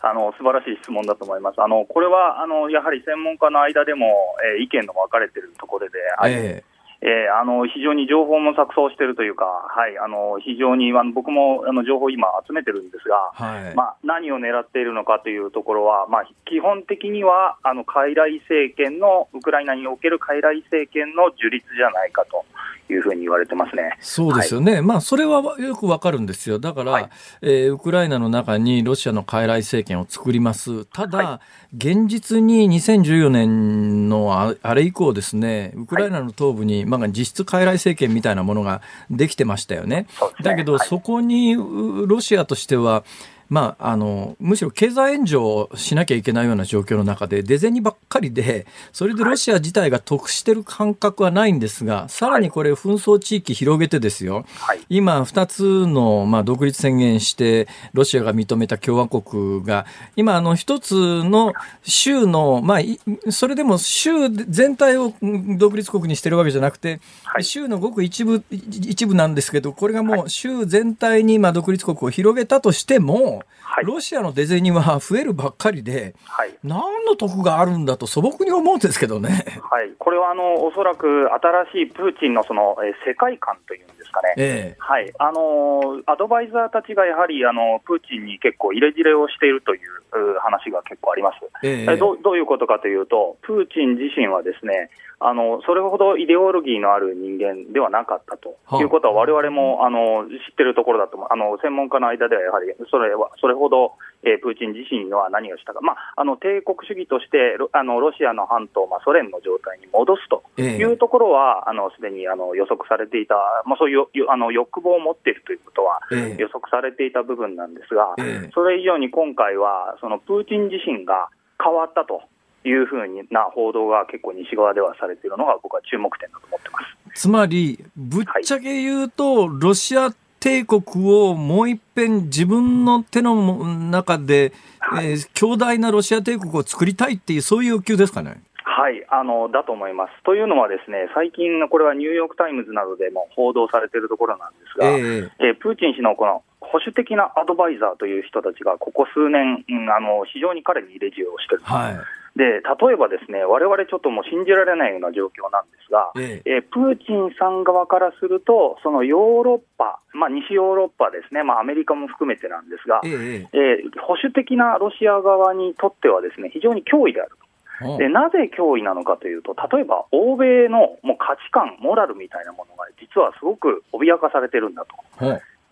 [0.01, 1.61] あの素晴らしい質問だと思います。
[1.61, 22.45] あのこれはあのやはり専門家の間でも、えー、意見の分かれているところであり、えーえー、あの非常に情報も錯綜しているというか、はい、あの非常にあの僕もあの情報を今集めてるんですが、はい、まあ、何を狙っているのかというところは、まあ、基本的にはあの傀儡政権のウクライナにおける傀儡政権の樹立じゃないかと。
[22.89, 23.97] いうふうに言われてますね。
[23.99, 24.73] そうですよね。
[24.73, 26.59] はい、まあ、それはよくわかるんですよ。
[26.59, 27.09] だから、はい、
[27.41, 30.85] えー、ウクライナの中にロシアの傀儡政権を作ります。
[30.85, 31.41] ただ、は
[31.73, 39.95] い、現実に2014年のあれ以降ですね、ウクライナの東部に、ままあ、実質傀儡政権みたいなものができてましたよね。
[39.95, 40.07] ね
[40.43, 43.03] だけど、そこにロシアとしては、
[43.49, 61.53] まあ、あのむしろ経済援助をしなきゃいけないような状況の中で出銭ばっかりでそれでロシア自体が得してる感覚はないんですがさらにこれ紛争地域広げてですよ、はい、今2つの、まあ、独立宣言してロシアが認めた共和国が今あの1つの
[61.83, 65.13] 州の、まあ、それでも州全体を
[65.57, 79.59] 独立国にしてるわけじゃなくて、はい、州のごく一部一部なんですけどこれがもう州全体にまあ独立国を広げたとしてもはい、ロシアの出銭は増えるばっかりで、はい、何の得があるんだと素朴に思うんですけどね。
[79.69, 81.29] はい、これはあのおそらく
[81.71, 85.11] 新しいプーチンのその、え世界観というんですかね、えー、はい。
[85.19, 92.17] あのアドバイザーたちがやはりあのプーチンに結構入れ知れをしているという話が結構あります、えー、ど。
[92.17, 113.35] どういうことかというと、プーチン自身はですねあのそれほどイデオロギーのある人間ではなかったということは、われわれもあの知ってるところだと思う、あの専門家の間ではやはりそれはそれほど、えー、プーチン自身は何をしたか、まあ、あの帝国主義としてあのロシアの半島、まあ、ソ連の状態に戻すというところは、す、で、にあの予測されていた、
[113.65, 115.99] まあ、そういうあの欲望を持っているということは
[116.37, 118.15] 予測されていた部分なんですが、
[118.53, 121.29] それ以上に今回は、そのプーチン自身が
[121.63, 122.23] 変わったと。
[122.67, 126.79] いうふうな報道が結構西側ではされているのが僕は注目点だと思ってま
[127.13, 127.21] す。
[127.21, 130.09] つまり、ぶっちゃけ言うと、はい、ロシア
[130.45, 138.43] 帝国をもう一遍自分の手の中で、はい、えー、強大なロシア帝国を作りたいっていう、そういう欲求ですかね？
[138.63, 140.11] はいあのだと思います。
[140.23, 151.97] というのは、ですね最近のこれはニューヨーク・タイムズなどでも報道されているところなんですが、えー、えー、プーチン氏のこの保守的なアドバイザーという人たちが、ここ数年、うん、あの非常に彼に入れ知恵をしている、はい、
[152.35, 156.61] で例えばですね、われわれちょっともう信じられないような状況なんですが、ええ。
[156.61, 167.97] プーチンさん側からすると、そのヨーロッパ、まあ、西ヨーロッパですね、まあ、アメリカも含めてなんですが、えええー、保守的なロシア側にとってはですね非常に脅威であると。
[167.97, 174.95] でなぜ脅威なのかというと、例えば欧米のもう価値観、モラルみたいなものが実はすごく脅かされてるんだと。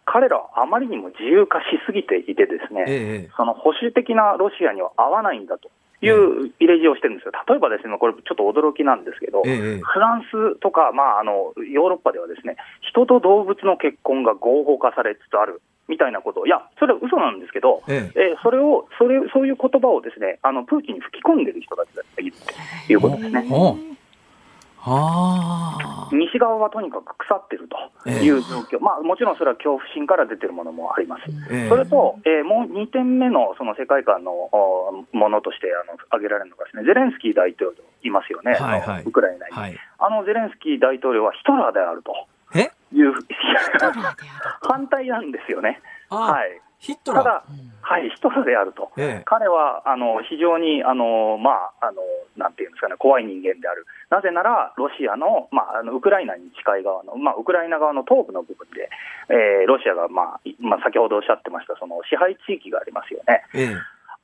[0.06, 5.69] 彼らはあまりにも自由化しすぎていて、ですね、ええ、その保守的なロシアには合わないんだと
[6.05, 15.61] いう入れ知恵をしてるんですよ、例えばですね、これ、ちょっと驚きなんですけど、ええ、フランスとか、まあ、あのヨーロッパではですね、人と動物の結婚が合法化されつつある。
[15.89, 22.31] みたいなことを、いや、それは嘘なんですけど、えええー、それをそれ、そういう言葉をですねあのプーチンに吹き込んでる人たちがいる
[22.87, 23.45] ということですね。
[24.84, 34.32] 西側はとにかく腐っているという状況、えー、まあ、もちろんそれは恐怖心から出てるものもあります、えー、それと、えー、もう2点目のその世界観の
[35.13, 42.12] ものとしてあの挙げられるのがです、ね、ゼレンスキー大統領いますよね、はいはい、ウクライナに、はい、あのゼレンスキー大統領はヒトラーであると
[42.91, 43.13] いう
[44.67, 45.82] 反対なんですよね。
[46.10, 47.24] はいヒトラー。
[47.24, 47.43] ただ、
[47.80, 52.04] はい、ヒトラーであると、ええ、彼はあの非常にあの、まああの、
[52.36, 58.89] なんていうんですかね、怖い人間である、なぜなら、ロシアの,、まあ、あのウクライナに近い側の、まあ、ウクライナ側の東部の部分で、
[59.30, 63.48] えー、ロシアが、まあまあ、先ほどおっしゃってました、その支配地域がありますよね。
[63.56, 63.76] ええ、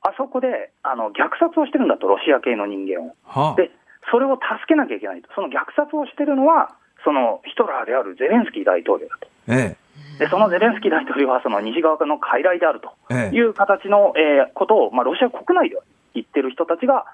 [0.02, 3.16] あそこであの虐殺をしてるんだと、ロシア系の人間を。
[3.24, 3.70] はあ、で
[4.10, 9.28] それを助けなきゃいけないと、その虐殺をしてるのは、そのヒトラーであるゼレンスキー大統領だと。
[9.48, 9.79] ええ
[10.20, 15.82] でそのゼレンスキー大統領はその西側の傀儡であるという形の、えー、ことを、まあ、ロシア国内では
[16.14, 17.06] 言ってる人たちが、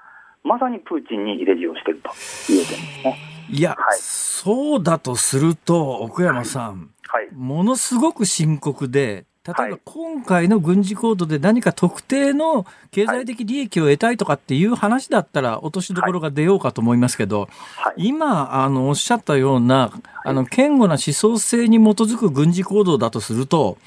[0.43, 2.09] まさにプーチンに入れ知をしていると
[2.51, 3.17] いう点ですね。
[3.49, 17.47] いや、はい、そうだとすると、奥山さん、はい、ものすごく深刻で、例えば今回の軍事行動で何か特定の経済的利益を得たいとかっていう話だったら落としどころが出ようかと思いますけど、
[17.95, 19.93] 今あのおっしゃったような
[20.25, 23.77] あの堅固な思想性に基づく軍事行動だとすると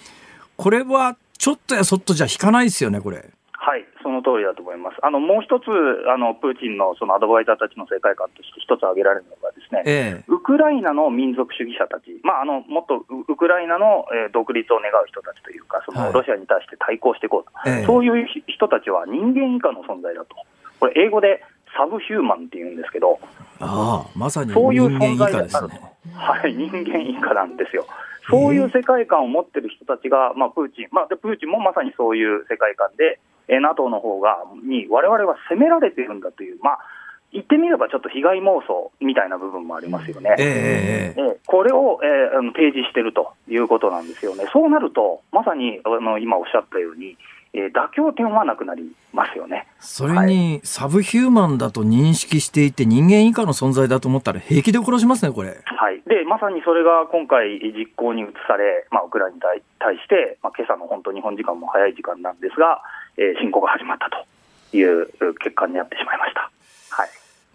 [0.56, 3.28] これはちょっとやそっとじゃ引かないですよねこれ。
[4.20, 5.00] その通りだと思います。
[5.02, 5.64] あのもう一つ
[6.12, 20.36] あの、プーチンのそのアドバイザーたちの世界観として一つ挙げられるのが、ですね、ええ、ウクライナの民族主義者たち、まあ、あのもっとウクライナの、えー、独立を願う人たちというか、そのロシアに対して対抗していこうと、はい、そういう人たちは人間以下の存在だと、
[20.78, 21.42] これ、英語で
[21.76, 23.18] サブヒューマンっていうんですけど、
[23.60, 25.56] あまさにそういう存在であると、
[26.14, 27.86] はい、人間以下なんですよ。
[28.30, 36.78] そういう世界観を持ってる人たちが、まあ、プーチン、まあ、でプーチンもまさにそういう世界観で、えー、NATO の方がに、われわれは攻められているんだという、まあ、
[37.32, 40.34] 言ってみればちょっと被害妄想みたいな部分もありますよね。
[40.38, 44.46] えー、これを、えー、提示しているということなんですよね。
[44.52, 47.16] そうなると、まさにあの今おっしゃったように、
[47.52, 49.66] えー、妥協点はなくなりますよね。
[49.80, 55.58] それに、サブヒューマンだと認識していて、人間以下の存在だと思ったら平気で殺しますね、これ。
[55.64, 56.00] はい。
[56.06, 62.82] で、まさにそれが今回実行に移され、まあ、ウクライナに対して、まあ、今朝の本当日本時間も早い時間なんですが、
[63.16, 65.08] えー、侵攻が始まったという
[65.40, 66.50] 結果になってしまいました。
[66.90, 67.08] はい。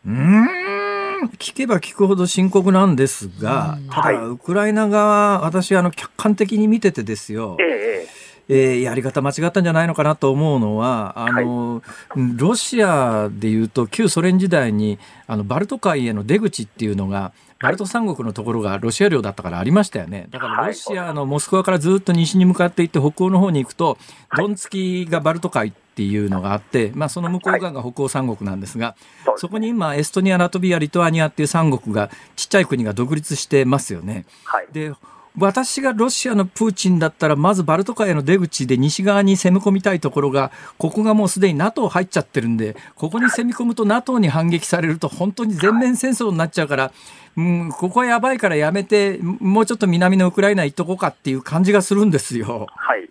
[0.07, 7.55] うん、聞けば聞くほど深刻なんですが、ただ、ウクライナ側、私、あの、客観的に見ててですよ。
[7.61, 20.27] えええー、やり方間違ったんじゃないのかなと思うのは、あの、はい、ロシアでいうと、旧ソ連時代に、あの、バルト海への出口っていうのが、バルト三国のところがロシア領だったからありましたよね。
[20.29, 23.97] だからロシアのモスクワからずっと西に向かっていって北欧の方に行くと、
[24.37, 28.95] ドンツキがバルト海っていうのがあって、まあその向こう側が北欧三国なんですが、
[29.37, 34.25] そこに今エストニア、ラトビア、リトアニアっていう三国がちっちゃい国が独立してますよね。
[34.73, 34.93] で
[35.37, 46.91] 私がロシアのプーチンだったら、まずバルト海の出口で西側に攻め込みたいところが、ここがもうすでに NATO 入っちゃってるんで、ここに攻め込むと NATO に反撃されると、本当に全面戦争になっちゃうから、
[47.37, 52.67] うん、ここはやばいからやめて、もうちょっと南のウクライナ行っとこうかっていう感じがするんですよ。
[52.73, 53.04] はい。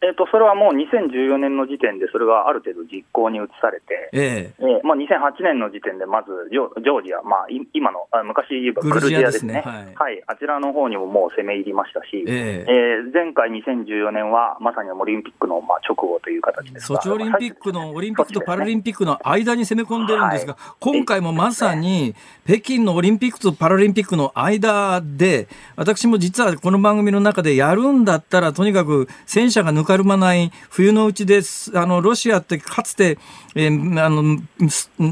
[0.00, 22.14] えーと、それはもう2014年の時点で、それがある程度実行に移されて、えー、えー、まあ、2008年の時点で、まずジョジョージア、まあ、今のあ昔言えばグルジアですね、はい、はい、あちらの方にももう攻め入りましたし、えー、えー、前回2014年はまさにオリンピックのまあ直後という形ですソチオリンピックの、オリンピックとパラリンピックの間に攻め込んでるんですが、はい、今回もまさに
[22.46, 31.76] 北京のオリンピックとパラリンピックの間で、私も実はこの番組の中でやるんだったら、とにかく戦車が抜かるまない冬のうちです。
[31.76, 33.18] あの、ロシアってかつて、
[33.56, 34.38] えー、あの、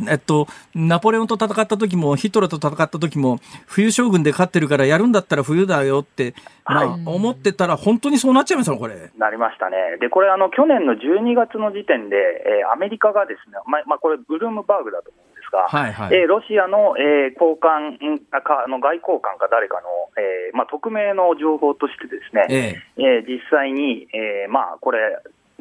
[0.09, 6.35] えっと、ナポレオンと戦った時も、ヒトラーと戦った時も、冬将軍で勝ってるからやるんだったら冬だよって、
[6.67, 9.11] まあ、思ってたら本当にそうなっちゃいましたこれ。
[9.17, 9.77] なりましたね。
[10.01, 15.26] で、これ、あの、去年の12月の時点で、えー、アメリカがですね、まあ、まあ、これ、ブルームバーグだと思うんです
[15.57, 17.97] が、はいはい、えー、ロシアの、えー、高官
[18.45, 19.89] か、あの外交官か誰かの、
[20.21, 23.25] えーまあ、匿名の情報としてですね、ええ。
[23.25, 25.01] えー、実際に、えー、まあ、これ、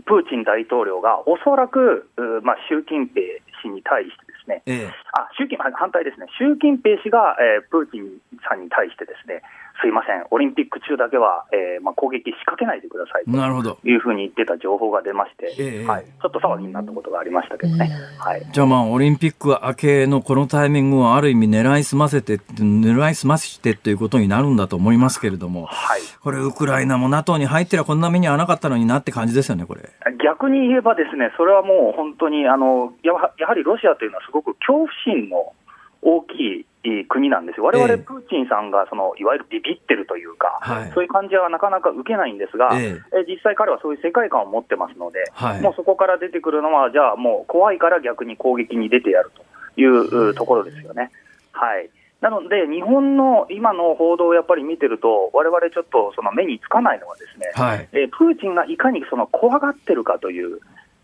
[0.06, 2.12] プーチン大統領がおそらく、
[2.44, 3.24] まあ、習近平
[3.64, 9.42] 氏に対してですね、ええ、あ習近反対ですね、習近平氏が、えー、プーチンさんに対してですね、
[9.82, 17.92] すいません、オリンピック中だけは、えーまあ、攻撃仕掛けないでくださいというふうに言ってた情報が出まして、えー、はい、ちょっと騒ぎになったことがありましたけどね。
[18.18, 29.82] はい、じゃあ、まあ、オリンピック明けのこのタイミングをある意味狙いすませて、狙いすましてということになるんだと思いますけれども、はい、これ、ウクライナも NATO に入ってりゃこんな目にはなかったのになって感じですよね、これ。
[30.24, 35.54] 逆に言えばですね、それはもう本当にあのややはりロシアというのはすごく恐怖心の
[36.02, 36.66] 大きい
[37.08, 51.12] 国なんですよ、われわれプーチンさんがそのいわゆるビビってるというか、はい、そういう感じはなかなか受けないんですが、ええ、実際、彼はそういう世界観を持ってますので、はい、もうそこから出てくるのは、じゃあもう怖いから逆に攻撃に出てやるというところですよね。
[51.52, 51.90] はい。
[52.22, 60.60] なので、日本の今の報道をやっぱり見てると、われわれちょっとその目につかないのは、ですね、はい、えプーチンがいかにその怖がってるかという、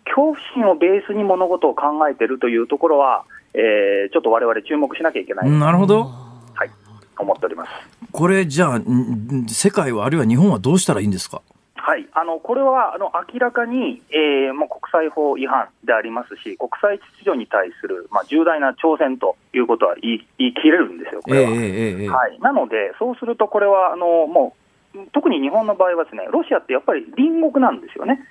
[0.06, 5.50] 恐怖心をベースに物事を考えてるというところは、えー、ちょっとわれわれ注目しなきゃいけない。
[5.50, 6.04] なるほど。
[6.54, 6.70] はい、
[7.18, 7.72] 思っております。
[8.12, 8.82] これ、じゃあ、
[9.48, 11.42] 世界は、あるいは日本はどうしたらいいんですか？
[11.76, 21.50] はい、あのこれはあの明らかに、えー、もう国際法違反でありますし、国際秩序に対する、まあ、重大な挑戦ということは言い言い切れるんですよ、これは。
[21.50, 24.56] えーえー、はい、なので、そうすると、これはあのも
[24.96, 28.22] う、特に日本の場合はですね、ロシアってやっぱり隣国なんですよね、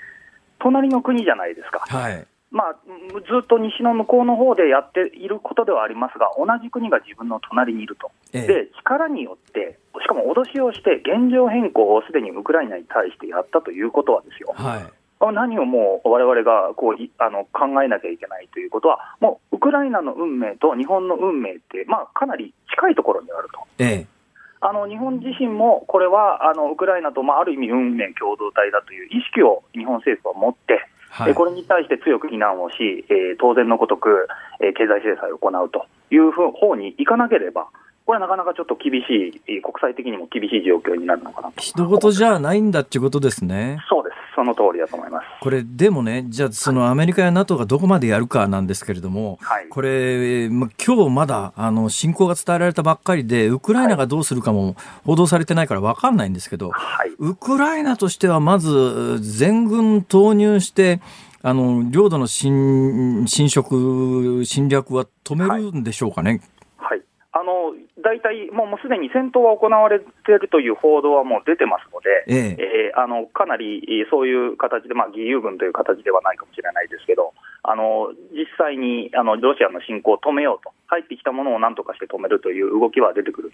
[0.60, 1.80] 隣の国じゃないですか。
[1.80, 23.61] はいまあ、ずっと西の向こうの方でやっていることではありますが、同じ国が自分の隣にいると、ええ、で力によって、しかも脅しをして、現状変更をすでにウクライナに対してやったということはですよ、はい、何をもうわれわれがこうあの考えなきゃいけないということは、もうウクライナの運命と日本の運命って、まあ、かなり近いところにあると。
[23.78, 24.07] ええ。
[24.62, 34.28] あの日本自身もこれはあのウクライナと、まあ、ある意味、運命共同体だという意識を日本政府は持って、はい、これに対して強く非難をし、えー、当然のごとく、
[34.61, 37.68] えー、経済制裁を行うという方に行かなければ、
[38.11, 41.61] これはなかなかちょっと厳しい、国際的にも厳しい状況になるのかなと。
[41.61, 43.78] 一言じゃないんだっていうことですね。
[43.88, 44.16] そうです。
[44.34, 45.26] その通りだと思います。
[45.40, 54.74] これ、でもね、じゃあ、そのアメリカや NATO がどこまでやるかなんですけれども、はい、これ、ま、今日まだ、あの、侵攻が伝えられたばっかりで、ウクライナがどうするかも
[55.06, 61.00] 報道されてないから分かんないんですけど、はい、ウクライナとしてはまず、全軍投入して、
[61.42, 66.30] あの領土の侵侵食、侵略は止めるんでしょうかね。
[66.30, 66.48] はい、はい、
[67.33, 83.53] あの大体、もうすでに戦闘は行われているという報道はもう出てますので、えええー、あのかなりそういう形で、まあ、義勇軍という形ではないかもしれないですけど、あの実際にあのロシアの侵攻を止めようと、入ってきたものをなんとかして止めるという動きは出てくる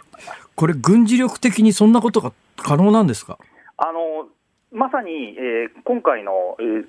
[0.54, 3.38] これ、軍事力的にそんなことが可能なんですか？
[3.76, 4.26] あの
[4.72, 6.86] まさに、えー、今回の、えー、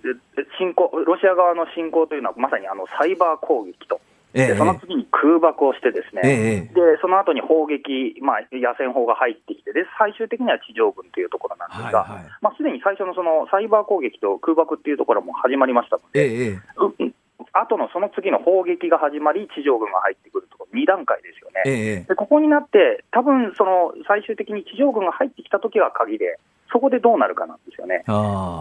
[0.58, 4.00] 侵攻、ロシア側の侵攻というのは、まさにあのサイバー攻撃と。
[4.38, 16.60] えその次に空爆をして、ですね、え、でその後に砲撃、まあ、野戦砲が入ってきてで、最終的には地上軍というところなんですが、はいはい、まあ、すでに最初のそのサイバー攻撃と空爆っていうところも始まりましたので、え
[17.02, 17.12] え、
[17.54, 22.06] 後のその次の砲撃が始まり、地上軍が入ってくると、2段階ですよね。
[22.08, 26.40] でここになって、多分その最終的に地上軍が入ってきた時が鍵で、
[26.72, 28.04] そこでどうなるかなんですよね。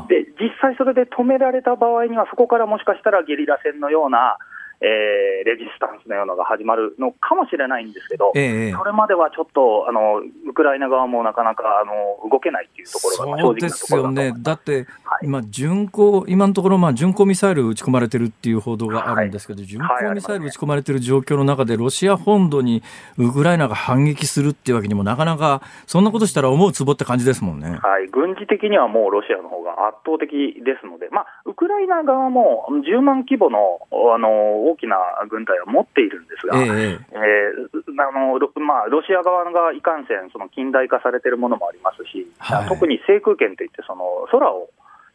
[0.08, 4.38] で、実際それで止められた場合には、そこからもしかしたらゲリラ戦のような、
[4.80, 22.82] えー、レジスタンスのようなのが始まるのかもしれないんですけど、えそれまではちょっとあのウクライナ側もなかなかあの動けないっていうところが正直なところだですよね、だって、はい、今、巡航、今のところ、まあ、巡航ミサイル撃ち込まれてるっていう報道があるんですけど、はい、巡航ミサイル撃ち込まれてる状況の中で、ロシア本土に
[23.18, 27.78] ウクライナが反撃するっていうわけにも、なかなか、そんなことしたら思うつぼって感じですもんね。
[27.82, 30.30] はい、軍事的にはもうロシアの方が圧倒的
[30.64, 33.80] ですので、まあ、ウクライナ側も10万規模の
[34.14, 34.96] あの大きな
[35.28, 44.70] 軍隊は持っているんですが、えー、えー、あのまあ、ロシア側がいかんせん、その近代化されているものもありますし、はい、特に制空権といって、その空を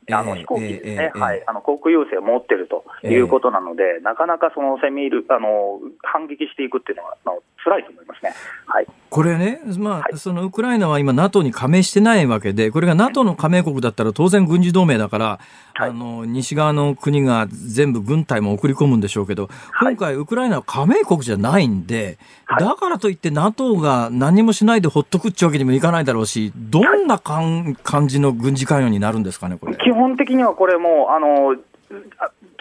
[0.09, 8.33] あの飛行機ですね、はい、あの航空優勢を持ってるということなので、なかなかその攻め入るあの反撃していくっていうのは、まあ、辛いと思いますね。
[8.65, 15.39] はい、これね、まあ、そのウクライナは今、NATO に加盟してないわけで、これが NATO の加盟国だったら当然軍事同盟だから、
[15.73, 19.49] はい、あの西側の国が全部軍隊も送り込むんでしょうけど、
[19.81, 22.17] 今回、ウクライナは加盟国じゃないんで、
[22.59, 29.75] だからといって NATO が何もしないでほっとくってわけにもいかないだろうし、どんなかん感じの軍事関与になるんですかね、これ。
[29.75, 31.55] 基本的にはこれもあの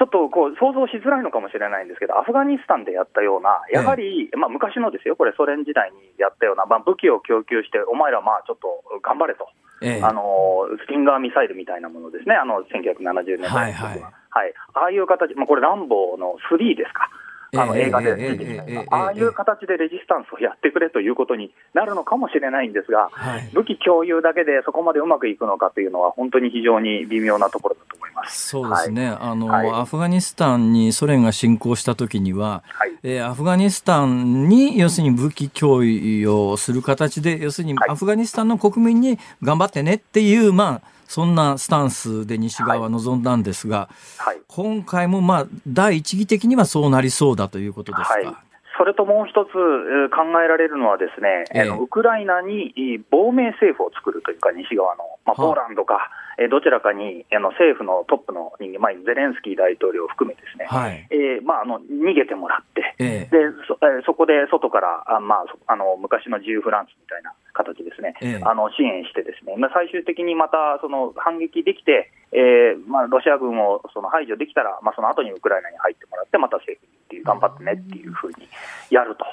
[0.00, 9.44] ちょっとこう想像しづらいのかもしれないんですけど、アフガニスタンでやったような、やはり、ええ、まあ、昔のですよ、これ、ソ連時代にやったような、まあ、武器を供給して、お前ら、まあちょっと頑張れと、
[9.84, 13.68] え、あのスティンガーミサイルみたいなものですね、あの1970年代は。
[13.68, 17.12] いはい、はい、ああいう形、まあ、これ、ランボーの3ですか。
[17.56, 23.10] あの映画で出てきたああいう形でレジスタンスをやってくれということになるのかもしれないんですが、
[23.52, 28.48] 武器共有だけでそこまでうまくいくのかというのは、本当に非常に微妙なところだと思います。
[28.48, 48.14] そうですね、はい、あの、はい、アフガニスタンにソ連が侵攻したときには、はい、えー、アフガニスタンに要するに武器供与をする形で、要するにアフガニスタンの国民に頑張ってねっていう、まあ、そんなスタンスで西側は望んだんですが、はい、今回もまあ第一義的にはそうなりそうだということですか？
[48.14, 48.36] はい。
[48.78, 52.72] それともう一つ考えられるのは、ですね、えー、ウクライナに
[53.10, 56.08] 亡命政府を作るというか、西側の、まあ、ポーランドか、
[56.40, 61.04] えどちらかにあの政府のトップの人間、まあ、ゼレンスキー大統領を含めですね、はい。
[61.12, 78.48] えーまあ、あの逃げてもらって、えー、でそえー、そこで外からあ、まあ、あの昔の自由フランスみたいな形ですね、えー、あの支援して、ですね、まあ、最終的にまたその反撃できて、えーまあ、ロシア軍をその排除できたら、まあ、その後にウクライナに入ってもらって、また政府にっていう、頑張ってねっていうふうに
[78.88, 79.28] やると。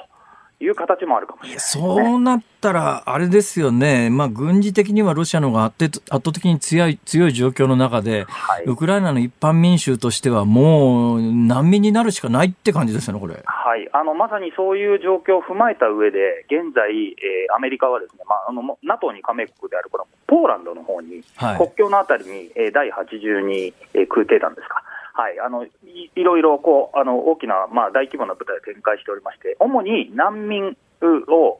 [0.60, 13.34] いう形もあるかもしれない、ね、そうなったら、あれですよね、まあ、軍事的にはロシアの方が圧倒的に強い強い状況の中で、はい、ウクライナの一般民衆としては、もう難民になるしかないって感じですよね、これ。
[13.44, 24.82] はい、あのまさにそういう状況を踏まえた上で、現在、えー、アメリカはですね、まあ、あの NATO に加盟国であるこのポーランドの方に、はい、国境のあたりに、えー、第82、えー、空挺団ですか。
[25.18, 25.70] はい、あのい
[26.14, 31.58] いろいろこうあの大きな、まあ、大規模な部隊を展開しておりまして、主に難民を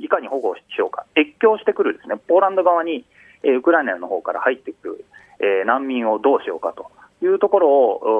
[0.00, 3.04] いかに保護しようか、越境してくるですね、ポーランド側に、
[3.42, 5.04] えー、ウクライナの方から入ってくる、
[5.38, 6.90] えー、難民をどうしようかと
[7.22, 7.68] いうところ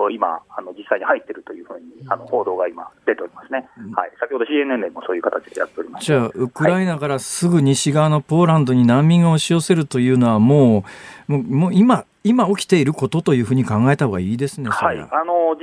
[0.04, 6.04] を今、あの実際に入っているというふうにあの報道が今、出ておりますね、はい、先ほど CNN でもそういう形でやっております。
[6.04, 10.84] じゃあ、ウクライナからすぐ西側のポーランドに難民が押し寄せるというのは、も
[11.26, 15.54] う、もうもう今、今起きていることというふうに考えた方がいいですね、はい、あの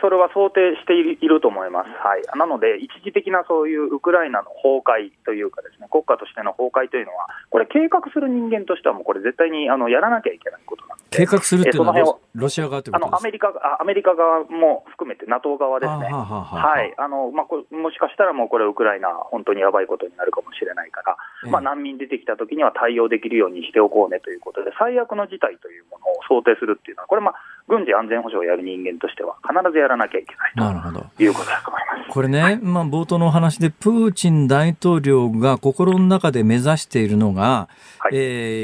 [0.00, 13.18] それは想定していると思います、はい、なので、一時的なそういうウクライナの崩壊というか、ですね国家としての崩壊というのは、これ、計画する人間としては、もうこれ、絶対にあのやらなきゃいけないことなので、計画するっていうのは、ロシア側ということですか？
[13.18, 16.94] アメリカアメリカ側も含めて、NATO 側ですね、はい。
[16.96, 21.16] あのまあ、もしかしたらもうこれ、ウクライナ、本当にやばいことになるかもしれないから、
[21.50, 27.34] まあ、難民出てきたときには対応できるようにしておこうねということで、最悪の事態というものを想定するっていうのは、これ、まあ、
[27.68, 32.10] 軍事安全保障をやる人間としては、必ずやらなきゃいけないということだと思います。
[32.10, 38.18] これね、まあ、冒頭のお話で、プーチン大統領が心の中で目指しているのが、はい、え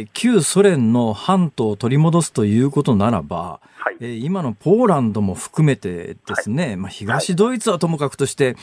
[0.06, 8.56] ー、旧ソ連の半島を取り戻すということならば、はい、えー、今のポーランドも含めてですね、はい、まあ、東ドイツはともかくとして、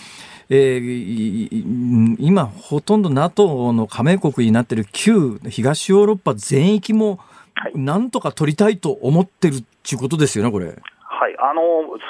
[0.49, 7.19] えー、今、ほとんど NATO の加盟国になっている旧東ヨーロッパ全域も、
[7.76, 10.66] なんとか取りたいと思ってるっていうことですよね、これ。
[10.66, 11.62] はい、あの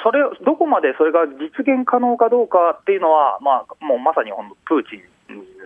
[0.02, 4.32] それどこまでそれが実現可能かどうかっていうのは、まあ、もうまさに
[4.64, 5.02] プーチン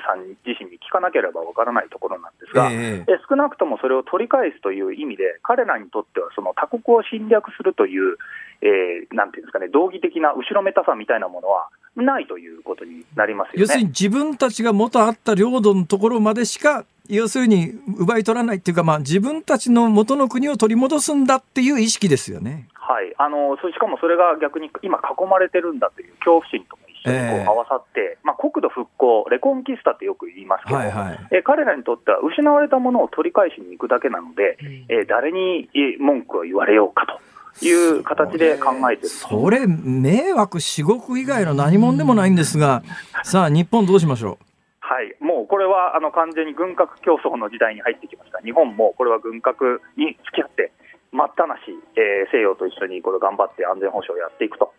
[0.04, 8.16] さん自身に聞かなければわからないところなんですが、えー、少なくともそれを取り返すという意味で、彼らにとってはその他国を侵略するという、
[8.62, 13.60] えー、なんていうんですかね、道義的な後ろめたさみたいなものはないということになりますよね。
[13.60, 22.68] 要するに自分たちが元あった領土のところまでしか要するに奪い取らないっていうか、まあ、自分たちの元の国を取り戻すんだっていう意識ですよね。
[22.72, 35.68] はい、あのしかもそれが逆に今、囲まれてるんだという恐怖心とも一緒にこう合わさって、えー、まあ、国土復興、レコンキスタってよく言いますけど、はいはい、え彼らにとっては失われたものを取り返しに行くだけなので、えー、誰に
[36.00, 37.20] 文句を言われようかと。
[37.60, 42.84] いう形で考えてるそれ、迷惑至極以外の何者でもないんですが、
[43.24, 44.47] さあ、日本どうしましょう？
[44.88, 50.72] はい、もうこれはあの完全に軍拡競争の時代に入ってきました、日本もこれは軍拡に付き合って、
[51.12, 51.60] 待ったなし、
[51.94, 54.72] えー、西洋と一緒にこれ頑張って安全保障をやっていくと、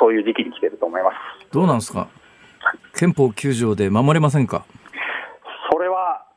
[0.00, 1.14] そういう時期に来てると思います。
[1.52, 2.08] どうなんですか、
[2.98, 4.64] 憲法9条で守れませんか？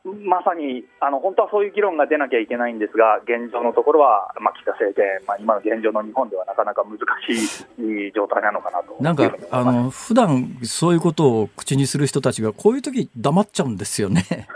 [0.04, 14.24] まさにあの本当はそういう議論が出なきゃいけないんですが、現状のところは、まあ、岸田政権、まあ、今の現状の日本ではなかなか難しい状態なのかなとなんか、あの普段そういうことを口にする人たちが、こういう時黙っちゃうんですよね。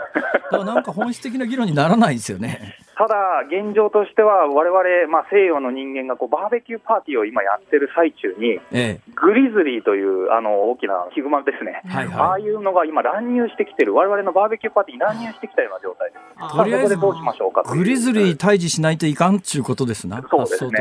[0.51, 2.77] だからなんか本質的な議論にならないですよね。
[2.99, 16.17] ただ、現状としては、われわれ西洋の人間がこうバーベキューパーティーを今やってる最中に、ええ、グリズリーというあの大きなヒグマですね、はいはい、ああいうのが今、乱入してきてる、われわれのバーベキューパーティーに乱入してきたような状態で
[16.51, 16.57] す。
[16.57, 20.71] とりあえず、どうしましょうかグリズリー退治しないといかんっていうことですな、そうですね。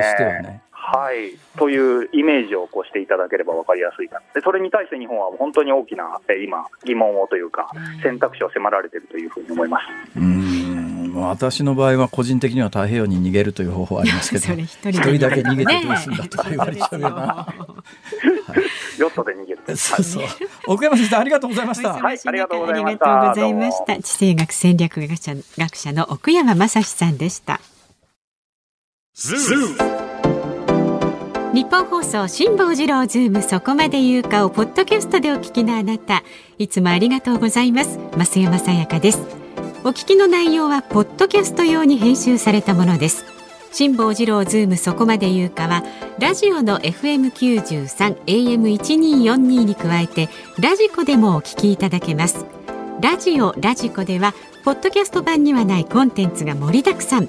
[0.42, 0.62] ね。
[0.72, 7.70] はい、というイメージをこうしていただければ分かりやすいかでそれに対して日本は本当に大きな今、疑問をというか、
[8.02, 10.18] 選択肢を迫られているというふうに思います。
[10.18, 10.57] うん
[11.14, 17.54] 私の場合は個人的には太平洋に逃げるという方法ありますけど一人だけ逃げてどうすんだとか言われちゃうよな。
[18.98, 19.76] ヨットで逃げる。
[19.76, 20.24] そうそう。
[20.66, 21.94] 奥山先生ありがとうございました。
[21.94, 22.82] はい、ありがとうござい
[23.54, 23.96] ました。
[23.96, 27.60] 地政学戦略学者学者の奥山真司さんでした。
[31.54, 36.22] ニッポン放送辛坊治郎ズームそこまで言うかをポッドキャストでお聞きのあなた
[36.58, 39.47] いつもありがとうございます増山さやかです
[39.88, 43.24] お聞きの内容はポッドキャスト用に編集されたものです。
[43.72, 45.82] 辛坊治郎ズームそこまで言うかは
[46.18, 50.28] ラジオの FM93 AM1242 に加えて
[50.58, 52.44] ラジコでもお聞きいただけます。
[53.00, 57.28] ラジオラジコではポッドキャスト版にはないコンテンツが盛りだくさん。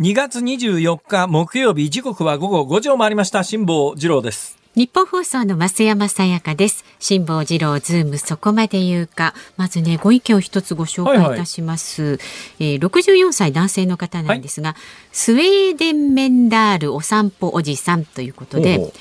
[0.00, 6.86] 2月24日木曜日時刻は午後5時を回りました辛坊治郎ですニッポン放送の増山さやかです。
[7.00, 9.34] 辛坊治郎ズームそこまで言うか。
[9.58, 12.02] まずね、ご意見を一つご紹介いたします。
[12.02, 12.20] はいはい、
[12.60, 14.78] えー、64歳男性の方なんですが、はい、
[15.12, 18.92] スウェーデンメンダールお散歩おじさんということで、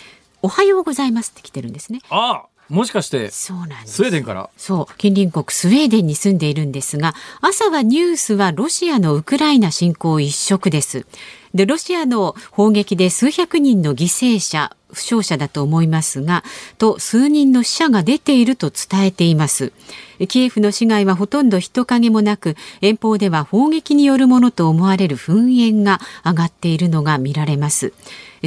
[0.42, 2.02] おはようございますって来てるんですね。
[2.10, 3.96] ああもしかしてそうなんです。
[3.96, 4.50] スウェーデンから？
[4.56, 11.06] そう近隣国スウェーデンに住んでいるんですが朝はニュースはロシアのウクライナ侵攻一色です。
[11.54, 16.44] でロシアの砲撃で数百人の犠牲者負傷者だと思いますが
[16.78, 19.72] と数人の死者が出ていると伝えています。
[20.28, 27.94] キエフの市街はほとんど人影もなく遠方では砲撃によるものと思われる噴煙が上がっているのが見られます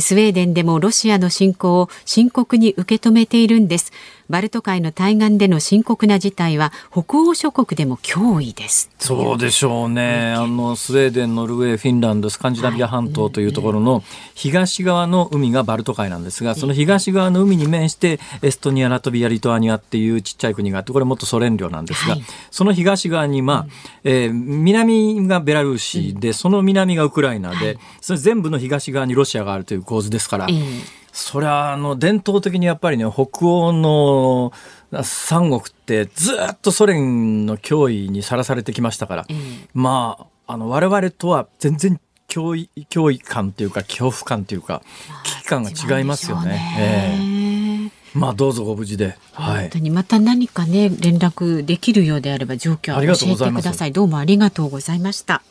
[0.01, 3.93] スウェーデンでもロシアの侵攻を深刻に受け止めているんです。
[4.33, 8.91] バルト海の対岸での深刻な事態は北欧諸国でも脅威です。
[8.99, 14.03] そうでしょうね、あのスウェーデン、ノルウェー、フィンランド、スカンジナビア半島というところの
[14.35, 30.47] 東側の海がバルト海なんですが、その東側の海に面して、エストニア、ラトビア、リトアニアっていうちっちゃい国があって、これ元ソ連領なんですが、はい、その東側に、まあ、えー、南がベラルーシで、その南がウクライナで、それ全部の東側にロシアがあるという構図ですから、
[31.13, 34.53] それはあの伝統的にやっぱりね北欧の
[35.03, 44.83] 三国ってずっとソ連の脅威にさらされてきましたから、えー、まああの我々とは全然脅威脅威感というか恐怖感というか
[45.25, 46.49] 危機感が違いますよね。
[46.49, 47.43] ねえー
[48.15, 49.17] まあどうぞご無事で。
[49.33, 49.61] はい。
[49.63, 53.93] 本当にまた何かね連絡できるようであれば状況を教えてください。
[53.93, 55.43] どうもありがとうございました。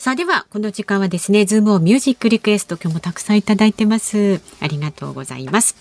[0.00, 4.40] さあではこの時間はですねズームをミュージックリクエスト今日もたくさんいただいてます。
[4.58, 5.76] ありがとうございます。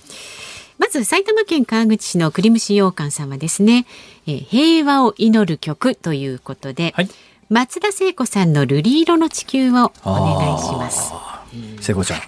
[0.77, 3.85] まず埼玉県川口市の栗虫羊羹さんはですね、
[4.27, 7.09] えー、平和を祈る曲ということで、はい、
[7.47, 11.13] 松田聖子さんの瑠璃色の地球をお願いします。
[11.79, 12.25] 聖子ちゃん、うん。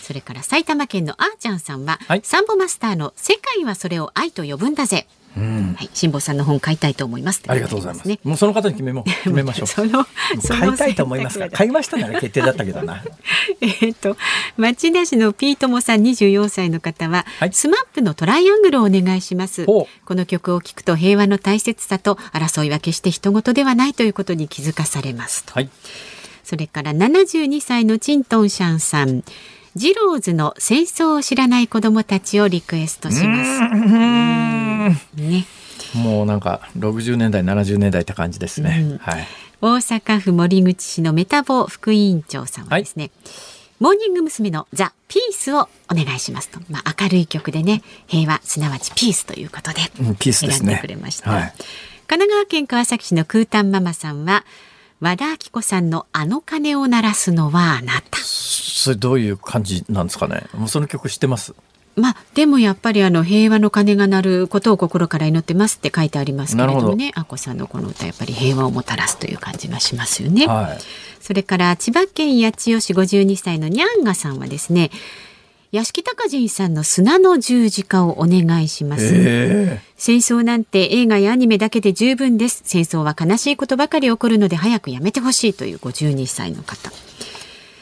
[0.00, 8.18] それから埼玉県のあーちゃんさんは、はい、サンボマスターの世界はそれを愛と呼ぶんだぜうん、はい、辛坊さんの本買いたいと思います、ね、ありがとうございます。
[8.24, 9.66] もうその方に決めも 決めましょう。
[9.66, 10.04] その
[10.48, 11.48] 買いたいと思いますか。
[11.50, 13.02] 買いましたなら決定だったけどな。
[13.60, 14.16] えっと
[14.56, 19.66] 町田市のピートモさん24歳の方は、はい、 SMAP のトライアングルをお願いします。
[19.66, 25.54] この曲を聴くと平和の大切さと争いは決して人ごとではないということに気づかされますと。
[25.54, 25.70] はい、
[26.42, 29.22] それから72歳のチントンシャンさん。
[29.76, 33.60] ジローズの戦争を知らない子どもたちをリクエストします。
[35.16, 35.46] ね。
[35.94, 38.80] もうなんか60年代70年代って感じですね。
[38.82, 39.26] うん、はい。
[39.60, 43.04] 大阪府森口市のメタボ副委員長さんはですね。
[43.04, 44.50] はいモーニング娘。
[44.50, 49.80] のザ・ピースをお願いしますと、まあ、明るい曲でね平和すなわちピースということで
[50.32, 51.52] 選んでくれました、ねはい、
[52.06, 54.44] 神奈川県川崎市の空丹ママさんは
[55.00, 58.18] 和田アキ子さんのあの鐘を鳴らすのはあなた。
[58.18, 60.44] それどういう感じなんですかね？
[60.54, 61.54] もうその曲知ってます？
[61.96, 70.46] まあ、でもやっぱりあの平和の鐘が鳴ることを心から祈ってますって書いてありますけれどもねあこさんのこの歌やっぱり平和をもたらすという感じがしますよね。
[70.46, 70.78] はい、
[71.20, 74.90] それから千葉県八千代市52歳のにゃんがさんはですね
[75.72, 86.90] 屋敷隆人さんの砂の十字架をお願いします、えー、戦争なんて映画やアニメだけで十分です戦争は悲しいことばかり起こるので早くやめてほしいという52歳の方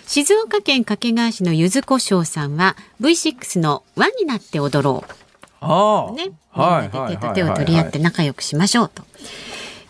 [0.07, 5.05] 静岡県掛川市のゆずこしょうさんは V6 の輪になって踊ろ
[5.61, 6.17] う。
[6.17, 6.31] ね。
[6.51, 7.15] はい。
[7.15, 9.03] 手と手を取り合って仲良くしましょうと。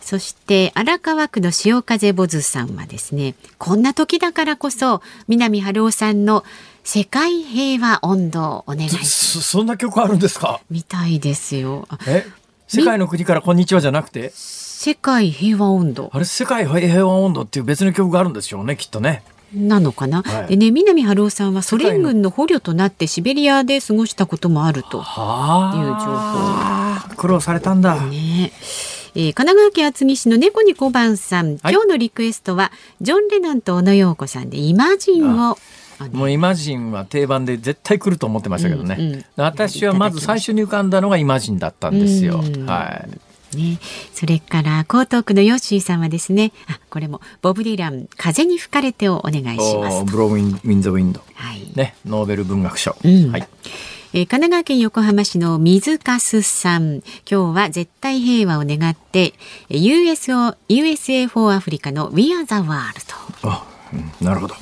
[0.01, 6.43] そして荒川区の潮風ボズさんはですね、こんな時だからこそ南春夫さんの
[6.91, 8.89] 世界平和温度をお願い。
[8.89, 10.59] そんな曲あるんですか？
[10.71, 11.87] みたいですよ。
[12.07, 12.25] え、
[12.67, 14.31] 世界の国からこんにちはじゃなくて？
[14.33, 16.09] 世界平和温度。
[16.11, 19.21] あれ世界平和温度っていう別の曲があるんですよね、きっとね。
[19.53, 28.51] なのかな、はい、でね南春夫さんはソ連軍の捕虜となってシベリアで過ごしたこともあるという情報苦労されたんだ、ね
[29.13, 35.59] えー、神奈川県厚木市の猫に小判さん、はい、今日のリクエストはジョン・レノンと小野陽子さんでイマジンを
[36.11, 43.57] もうイマジンは定番で絶対来ると思ってましたけどね、うんうん、私はまず最初に浮かんだのがイマジンだったんですよ、はい。
[43.57, 43.79] ね、
[44.13, 46.51] それから江東区のヨッシーさんはですね。
[46.67, 50.03] あこれもボブ・ディラン風に吹かれてをお願いします。
[50.05, 53.47] ブローウィン・ザ・ウィンド、はい、ね、ノーベル文学賞、うん、はい。
[54.11, 56.97] えー、神奈川県横浜市の水かすさん。
[57.29, 59.33] 今日は絶対平和を願って
[59.69, 62.69] USO USA for アフリカの We Are the World
[63.43, 64.55] あ、うん、なるほど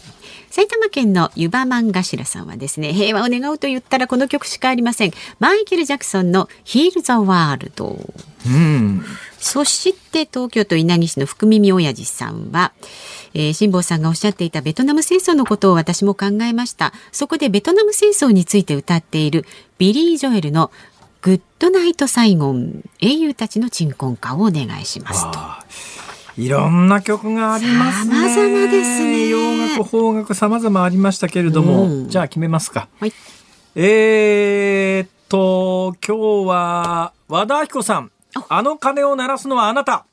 [0.57, 7.69] 埼玉県のゆばまんがしらさんはですね平和を願うと言ったらこの曲しかありませんマイケル・ジャクソンの Heal the World
[8.47, 9.03] うん、
[9.37, 12.73] そして東京都稲城市の福耳親父さんは、
[13.35, 16.93] えー、辛坊さんがおっしゃっていたベトナム戦争のことを私も考えました。
[17.11, 19.45] そこでベトナム戦争について歌っている
[19.77, 20.71] ビリー・ジョエルの
[21.21, 26.06] グッドナイトサイゴン英雄たちの鎮魂歌をお願いしますと。
[26.37, 28.29] いろんな曲がありますね。
[28.29, 29.27] 様々ですね。
[29.27, 29.39] 洋
[29.75, 32.87] 楽、邦楽、様々ありましたけれども、うん、じゃあ決めますか。
[32.99, 33.13] はい。
[33.75, 38.11] えー、っと、今日は和田明子さん。
[38.49, 40.05] あの鐘を鳴らすのはあなた。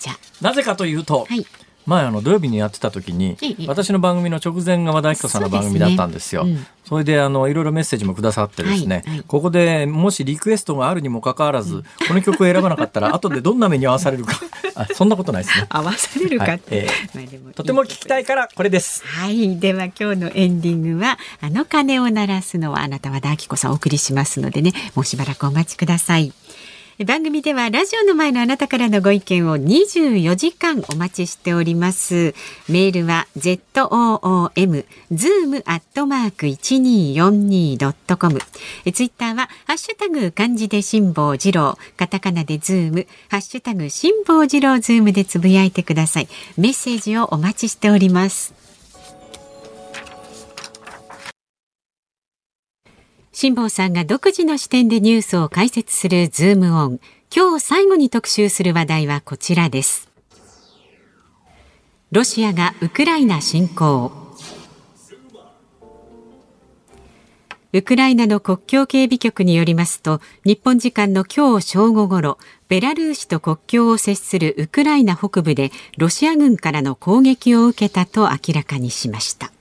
[0.00, 1.46] じゃなぜかというと、はい、
[1.86, 6.42] 前あの土曜日にやってた時に、私の番組の直前が和田アキ子さんの番組だったんですよ。
[6.42, 6.52] そ、ね。
[6.52, 14.34] うん、それであのいろいろメッセージもくださってですね、はいはい、ここでもしリクエストがあるにもかかわらず、この曲を選ばなかったら後でどんな目に合わされるか。
[14.74, 15.66] あそんなことないですね。
[15.70, 16.86] 合わされるかって、はい。
[16.86, 19.04] えー、とても聞きたいからこれです。
[19.06, 26.32] はい、では今日のエンディングはあの鐘を鳴らすのはあなた和田アキ子さんお送りしますのでね、もうしばらくお待ちください。
[27.04, 32.34] 番組ではラジオの前のあなたからのご意見を24時間お待ちしております。
[32.70, 38.38] メールは zoom zoom アットマーク 1242.com
[38.94, 46.28] ツイッターはハッシュタグ漢字で辛坊治郎カタカナでズームハッシュタグ辛坊治郎ズームでつぶやいてください。
[46.56, 48.65] メッセージをお待ちしております。
[53.38, 57.00] 辛坊さんが独自の視点でニュースを解説するズームオン。
[57.30, 60.08] 今日最後に特集する話題はこちらです。
[62.12, 64.10] ロシアがウクライナ侵攻。
[67.74, 79.52] ウクライナの国境警備局によりますと、日本時間の今日正午ごろ、ベラルーシと国境を接するウクライナ北部でロシア軍からの攻撃を受けたと明らかにしました。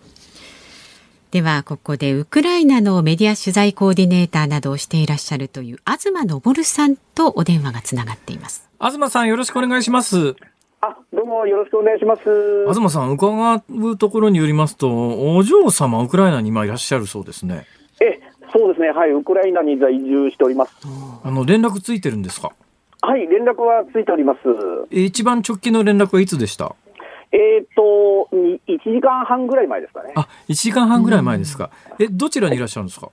[1.31, 8.69] ではここでウクライナのメディア取材コーディネーターなどをしていらっしゃるという東昇さんとお電話がつながっています。
[8.79, 10.35] 東さんよろしくお願いします。
[10.81, 12.21] あどうもよろしくお願いします。
[12.73, 17.65] 東さん伺うところによりますとお嬢様ウクライナに今いらっしゃるそうですね。
[17.99, 18.19] え
[18.53, 18.91] そうですね。
[18.91, 20.73] はいウクライナに在住しております。
[21.23, 22.51] あの連絡ついてるんですか？
[23.01, 24.39] はい連絡はついております。
[24.89, 26.75] 一番直近の連絡はいつでした？
[27.31, 28.29] えっ、ー、と、
[28.77, 30.13] 1時間半ぐらい前ですかね。
[30.15, 31.69] あ、1時間半ぐらい前ですか。
[31.99, 33.09] え、どちらにいらっしゃるんですか？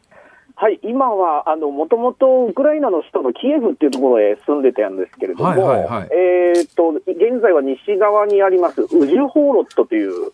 [0.55, 10.31] はい、今は、あの、もともとウクライナの首都のキエフっていうところへ住んでたんですけれども、はいはいはい、えっ、と、現在は西側にあります、ウジュホーロットという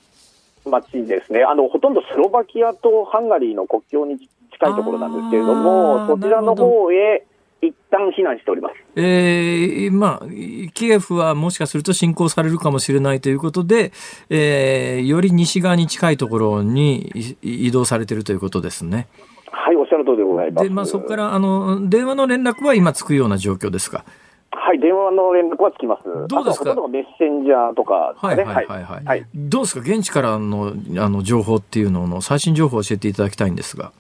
[0.67, 1.45] 町ですね。
[1.45, 4.19] あの、ほとんどスロバキアとハンガリーの国境に
[4.53, 7.25] 近いところなんですけれども、そちらの方へ、
[7.61, 8.75] 一旦避難しております。
[8.95, 10.27] えー、まあ、
[10.75, 13.93] キエフはもしかすると侵攻されるかもしれないということで、
[14.31, 19.09] えー、より西側に近いところに移動されているということですね。
[19.51, 20.69] はい、おっしゃる通りでございます。
[20.69, 24.05] で、まあ、そこからあの電話の連絡は今つくような状況ですか？
[24.51, 26.05] はい、電話の連絡はつきます。
[26.29, 26.75] どうですか？
[26.89, 29.05] メッセンジャーとか、ね、はいはいはいはい。
[29.05, 29.81] はい、どうですか？
[29.81, 33.93] 現地からのあの情報っていうのの最新情報を教えていただきたいんですが。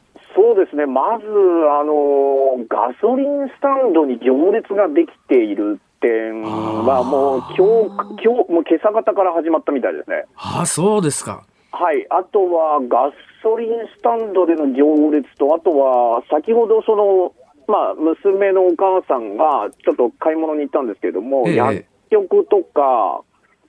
[0.79, 10.24] ね、まず、あのガソリンスタンドに行列ができている点は、もう今日今日もう今朝方から始まったみたいですね。
[10.37, 11.43] あそうですか。
[11.72, 13.11] はい、あとはガ
[13.43, 17.35] ソリンスタンドでの行列と、あとは先ほどその、
[17.66, 23.22] まあ、娘のお母さんがちょっと買い物に行ったんですけれども、ええ、薬局とか、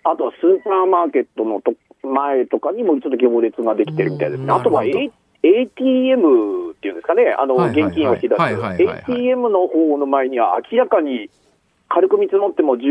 [0.03, 1.73] あとはスーパーマーケットのと
[2.07, 4.51] 前とかにもちょっと行列ができてるみたいですね。
[4.53, 4.85] あとは
[5.43, 8.41] ATM っていうんですかね、あの、現金を引き出す。
[8.41, 11.29] ATM の方の前には明らかに
[11.89, 12.83] 軽く見積もっても十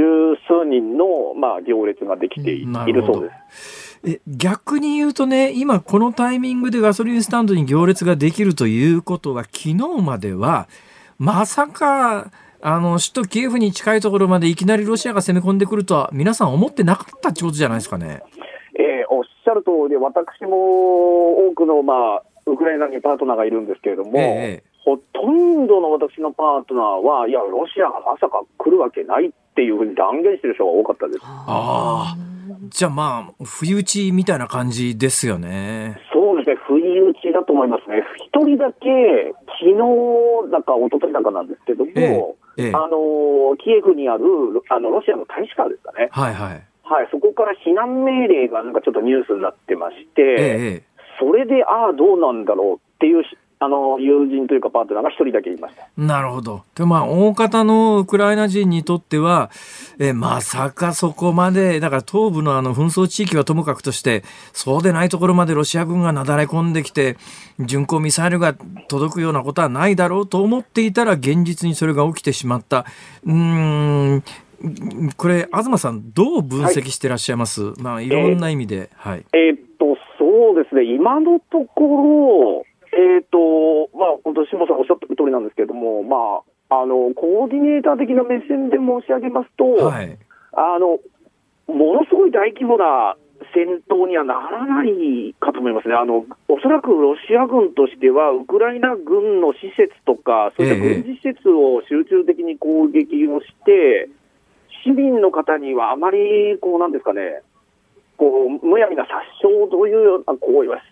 [0.48, 4.00] 数人の、まあ、行列ができているそうです。
[4.04, 10.68] え逆に言うとね、今このタイミングでガソリンスタンドに行列ができるということは、昨日までは、
[11.18, 12.30] まさか、
[12.60, 18.22] あの、首都キエフに近いところまでいきなりロシアが攻め込んでくるとは、皆さん思ってなかったってことじゃないですかね。
[18.78, 31.20] えー、おっしゃる通りで、私も多くの、まあ、ウクライナにパートナーがいるんですけれども、ええ、ほとんどの私のパートナーは、いや、ロシアがまさか来るわけないっていうふうに断言してる人が多かったです。
[31.22, 32.16] ああ、
[32.68, 36.00] じゃあまあ、不意打ちみたいな感じですよね。
[36.12, 38.02] そうですね、不意打ちだと思いますね。
[38.16, 44.24] 一人だけ、昨日だか一昨日だかなんですけども、ええ、あのキエフにある
[44.68, 46.08] あのロシアの大使館ですかね。
[46.10, 46.62] はいはい。
[46.82, 50.82] はい、そこから避難命令がなんかちょっとニュースになってまして、ええ、
[51.18, 53.24] それで、ああ、どうなんだろうっていう
[53.60, 56.62] あの友人というかパートナーが一人だけいましたなるほど。
[56.76, 59.50] でまあ、大方のウクライナ人にとっては、
[59.98, 67.16] えまさかそこまで、だから東部のあの紛争地域はともかくとして、そうでないところまでロシア軍がなだれ込んできて、
[67.58, 68.54] 巡航ミサイルが
[68.86, 72.86] 届くようなことはないだろうと思っていたら、現実にそれが起きてしまった。
[73.26, 74.22] うん、
[75.16, 78.90] これ、東さん、どう分析してらっしゃいます、はい、まあ、いろんな意味で。
[78.94, 79.97] はい、えー、っと、
[80.38, 82.64] そうですね、今のところ、
[82.94, 90.16] えっ、と、まあ、本当、下さんおっしゃった通りなんですけれども、まあ、あの、コーディネーター的な目線で申し上げますと、はい、
[90.52, 91.02] あの、
[91.66, 93.16] ものすごい大規模な
[93.52, 95.94] 戦闘にはならないかと思いますね。
[95.94, 104.10] あの、おそらくロシア軍としては、ウクライナ軍の施設とか、そういった軍事施設を集中的に攻撃をして、ええ、
[104.86, 107.42] 市民の方にはあまり、こう、なんですかね、
[108.18, 110.82] こうむやみな殺傷というような行為は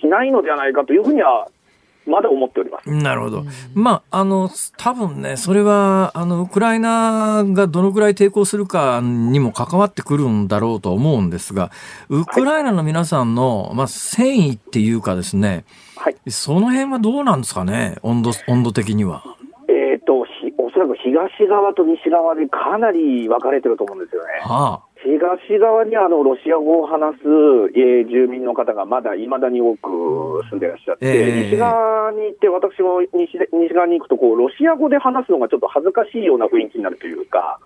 [0.00, 1.48] しないのではないかというふうには
[2.06, 2.88] まだ思っております。
[2.88, 3.44] なるほど。
[3.74, 11.70] まあ、あの、多分ね、それは、あの、ウクライナがどのくらい抵抗するかにも関わってくるんだろうと思うんですが、
[12.08, 15.64] ウクライナの皆さんの、まあ、戦意っていうかですね、
[15.96, 19.24] はい、その辺はどうなんですかね、温度、温度的には。
[19.68, 20.20] えっ、と、
[20.58, 24.28] おそらく東側と西側でかなり分かれてると思うんですよね。
[24.42, 27.22] はあ東側にあのロシア語を話す、
[27.78, 37.60] えー、住民の方がまだいまだに多く住んでいらっしゃって、えー、西側に行って、私も西西側に行くとこう、ロシア語で話すのがちょっと恥ずかしいような雰囲気になるというか。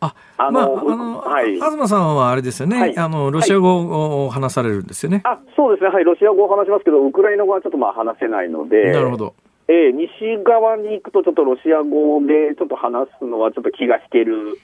[0.00, 8.92] あ、あの、まあ、あの、はい、東さんはあれですよね、はい、あの、ロシア語を話されるんですよね、はい、あ、そうですね、はい、ロシア語を話しますけど、ウクライナ語はちょっとまあ話せないので。
[8.92, 9.34] なるほど。
[9.66, 14.58] えー、西側に行くと、ちょっとロシア語でちょっと話すのはちょっと気が引ける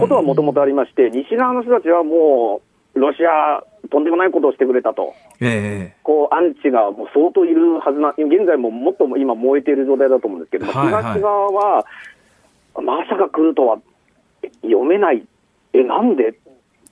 [0.00, 2.62] ことはもともとありまして、西側の人たちはも
[2.94, 11.86] う、ロシア、とんでもないことをしてくれたと、えー、こうアンチがもう相当いるはずな、現在ももっと今、燃えている状態だと思うんですけども、はいはい、東側は、
[12.82, 13.78] まさか来るとは
[14.62, 15.26] 読めない、
[15.72, 16.34] え、なんで？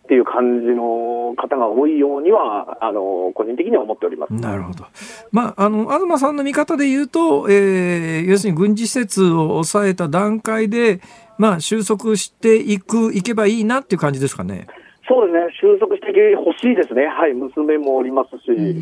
[0.03, 4.33] っていう感じの方が多いようには、あの個人的には思っております。
[4.35, 4.85] なるほど、
[5.31, 11.01] まあ、あの東さんの見方で言うと、えー、要するに軍事施設を抑えた段階で、
[11.43, 14.69] まあ、収束していく、いけばいいなっていう感じですかね。
[15.09, 18.77] そうですね、収束してほしいですね、はい、娘もおりますし、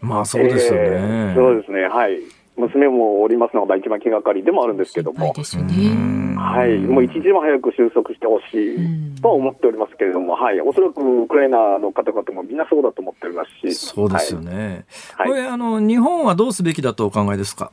[0.00, 2.20] まあそうですよね、えー、そうですね、はい、
[2.56, 14.86] 娘もおりますのが一番気がかりでもあるんですけども、はい、もう一時も早く収束してほしいとは思っておりますけれども、はい、おそらくウクライナの方々もみんなそうだと思っておりますし、そうですよね、
[15.16, 17.72] はい、これあの、日本はどうすべきだとお考えですか？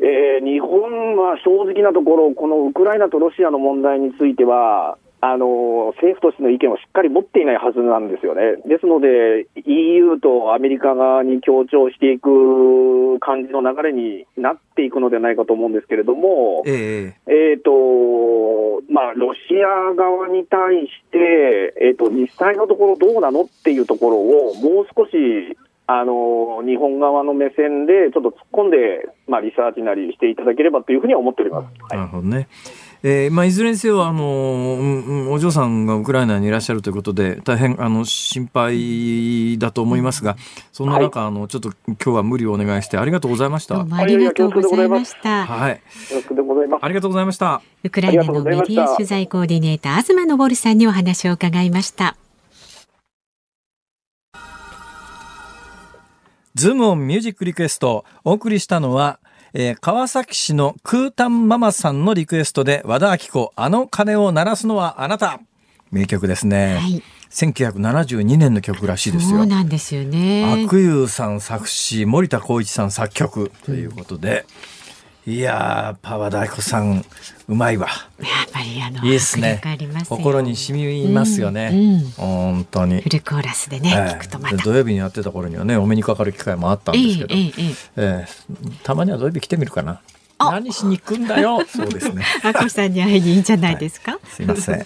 [0.00, 8.62] えー、日本は正直なところ、このウクライナとロシアの問題については、あの政府としての意見をしっかり持っていないはずなんですよね。
[8.68, 25.56] ですので、EU とアメリカ側に協調していく感じの流れになっていくのではないかと思うんですけれども、えー、えーとまあ、ロシア側に対して、えーと、実際のところどうなのっていうところを、もう少し
[25.90, 31.94] あの日本側の目線でちょっと突っ込んで、まあ、リサーチなりしていただければというふうには思っております。
[31.96, 32.46] なるほどね。
[33.02, 40.36] えーまあ、いずれにせよあの、うん、お嬢さんがウクライナにいらっしゃるということで大変あの心配だと思いますが
[40.72, 43.86] そんな中、はい、あのちょっと今日は無理をお願いしてありがとうございました。
[43.88, 45.46] ありがとうございました。
[45.46, 45.80] はい。
[46.80, 47.62] ありがとうございました。
[47.84, 52.16] ウクライナのメディア取材コーディネーター東昇さんにお話を伺いました
[56.54, 59.20] ズームオンミュージックリクエストお送りしたのは
[59.54, 65.40] えー、川崎市のクータンママさんのリクエストで和田アキ子あの鐘を鳴らすのはあなた
[65.90, 66.76] 名曲ですね。
[66.76, 69.38] はい1972年の曲らしいですよ。
[69.38, 70.64] そうなんですよね。
[70.66, 74.77] 悪友さん作詞、森田光一さん作曲ということで、うん、
[75.28, 77.04] いやパワー大子さん
[77.48, 77.86] うまいわ。
[78.18, 79.60] やっぱりあのいいですね。
[80.08, 81.68] 心に染みますよね。
[81.70, 83.02] うんうん、本当に。
[83.02, 84.56] フルコーラスでね、えー、聞くとまた。
[84.56, 90.00] 土曜日にやってた頃にはね、お目にかかる機会もあったんですけど、えーえー、たまには土曜日来てみるかな。
[90.38, 91.64] 何しに行くんだよ。
[91.68, 92.24] そうですね。
[92.42, 94.12] あこさんに会いにいいんじゃないですか？
[94.12, 94.84] はい、すいません。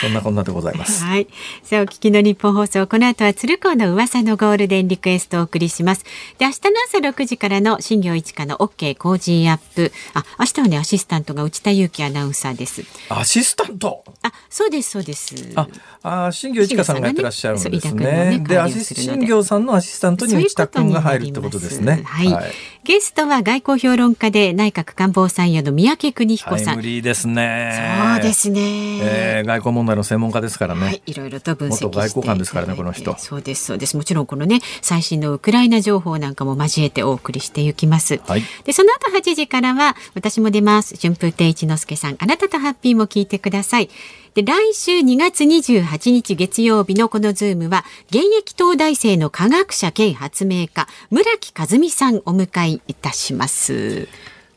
[0.00, 1.04] そんなこんなでございます。
[1.04, 1.28] はい。
[1.62, 6.04] さあ、お聞きの日本放送、この後は鶴子の噂のゴールデンリクエストをお送りします。
[6.38, 9.92] で、明日の朝六時からの新業一課の OK 工事アップ。
[10.14, 12.84] あ、明日はね、アシスタントが内田裕樹アナウンサーです。
[13.08, 14.04] アシスタント？
[14.22, 15.34] あ、そうです、そうです。
[15.54, 15.68] あ、
[16.02, 18.04] あ新業一課さんがやってらっしゃるんですね。
[18.38, 22.02] ねで、アシ新業さんのアシスタントに内田君が入るってことですね。
[22.04, 22.52] はい、はい。
[22.84, 26.82] ゲストは外交評論家で内閣官房参与の三宅邦彦さん。
[26.82, 28.12] ですね。
[28.12, 28.60] そうですね。
[29.00, 30.80] えー、外交問題の専門家ですからね。
[30.82, 33.16] はい、いろいろと分析元外交官ですからね、この人。
[33.16, 33.96] そうです、そうです。
[33.96, 38.20] もちろんこのね、最新のウクライナ情報なんかも交えてお送りしていきます。
[38.26, 38.42] はい。
[38.64, 40.94] で、その後8時からは、私も出ます。
[41.00, 43.88] 春風亭一之輔さん、あなたとハッピーも聞いてください。
[44.34, 54.08] で、来週2月28日月曜日のこのズームは、現役東大生の科学者兼発明家、村木和美さんお迎えいたします。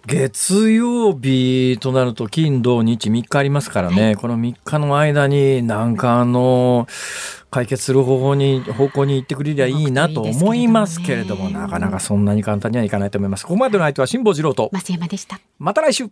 [0.07, 6.88] 月曜日となると金土日3日ありますからね、はい、この3日の間になんかあの
[7.51, 13.45] 解決する方法に方向に行ってくれりゃいいなと思いますけれども、なかなかそんなに簡単にはいかないと思います。
[13.45, 15.39] ここまでの相手は辛坊治郎と増山でした。
[15.59, 16.09] また来週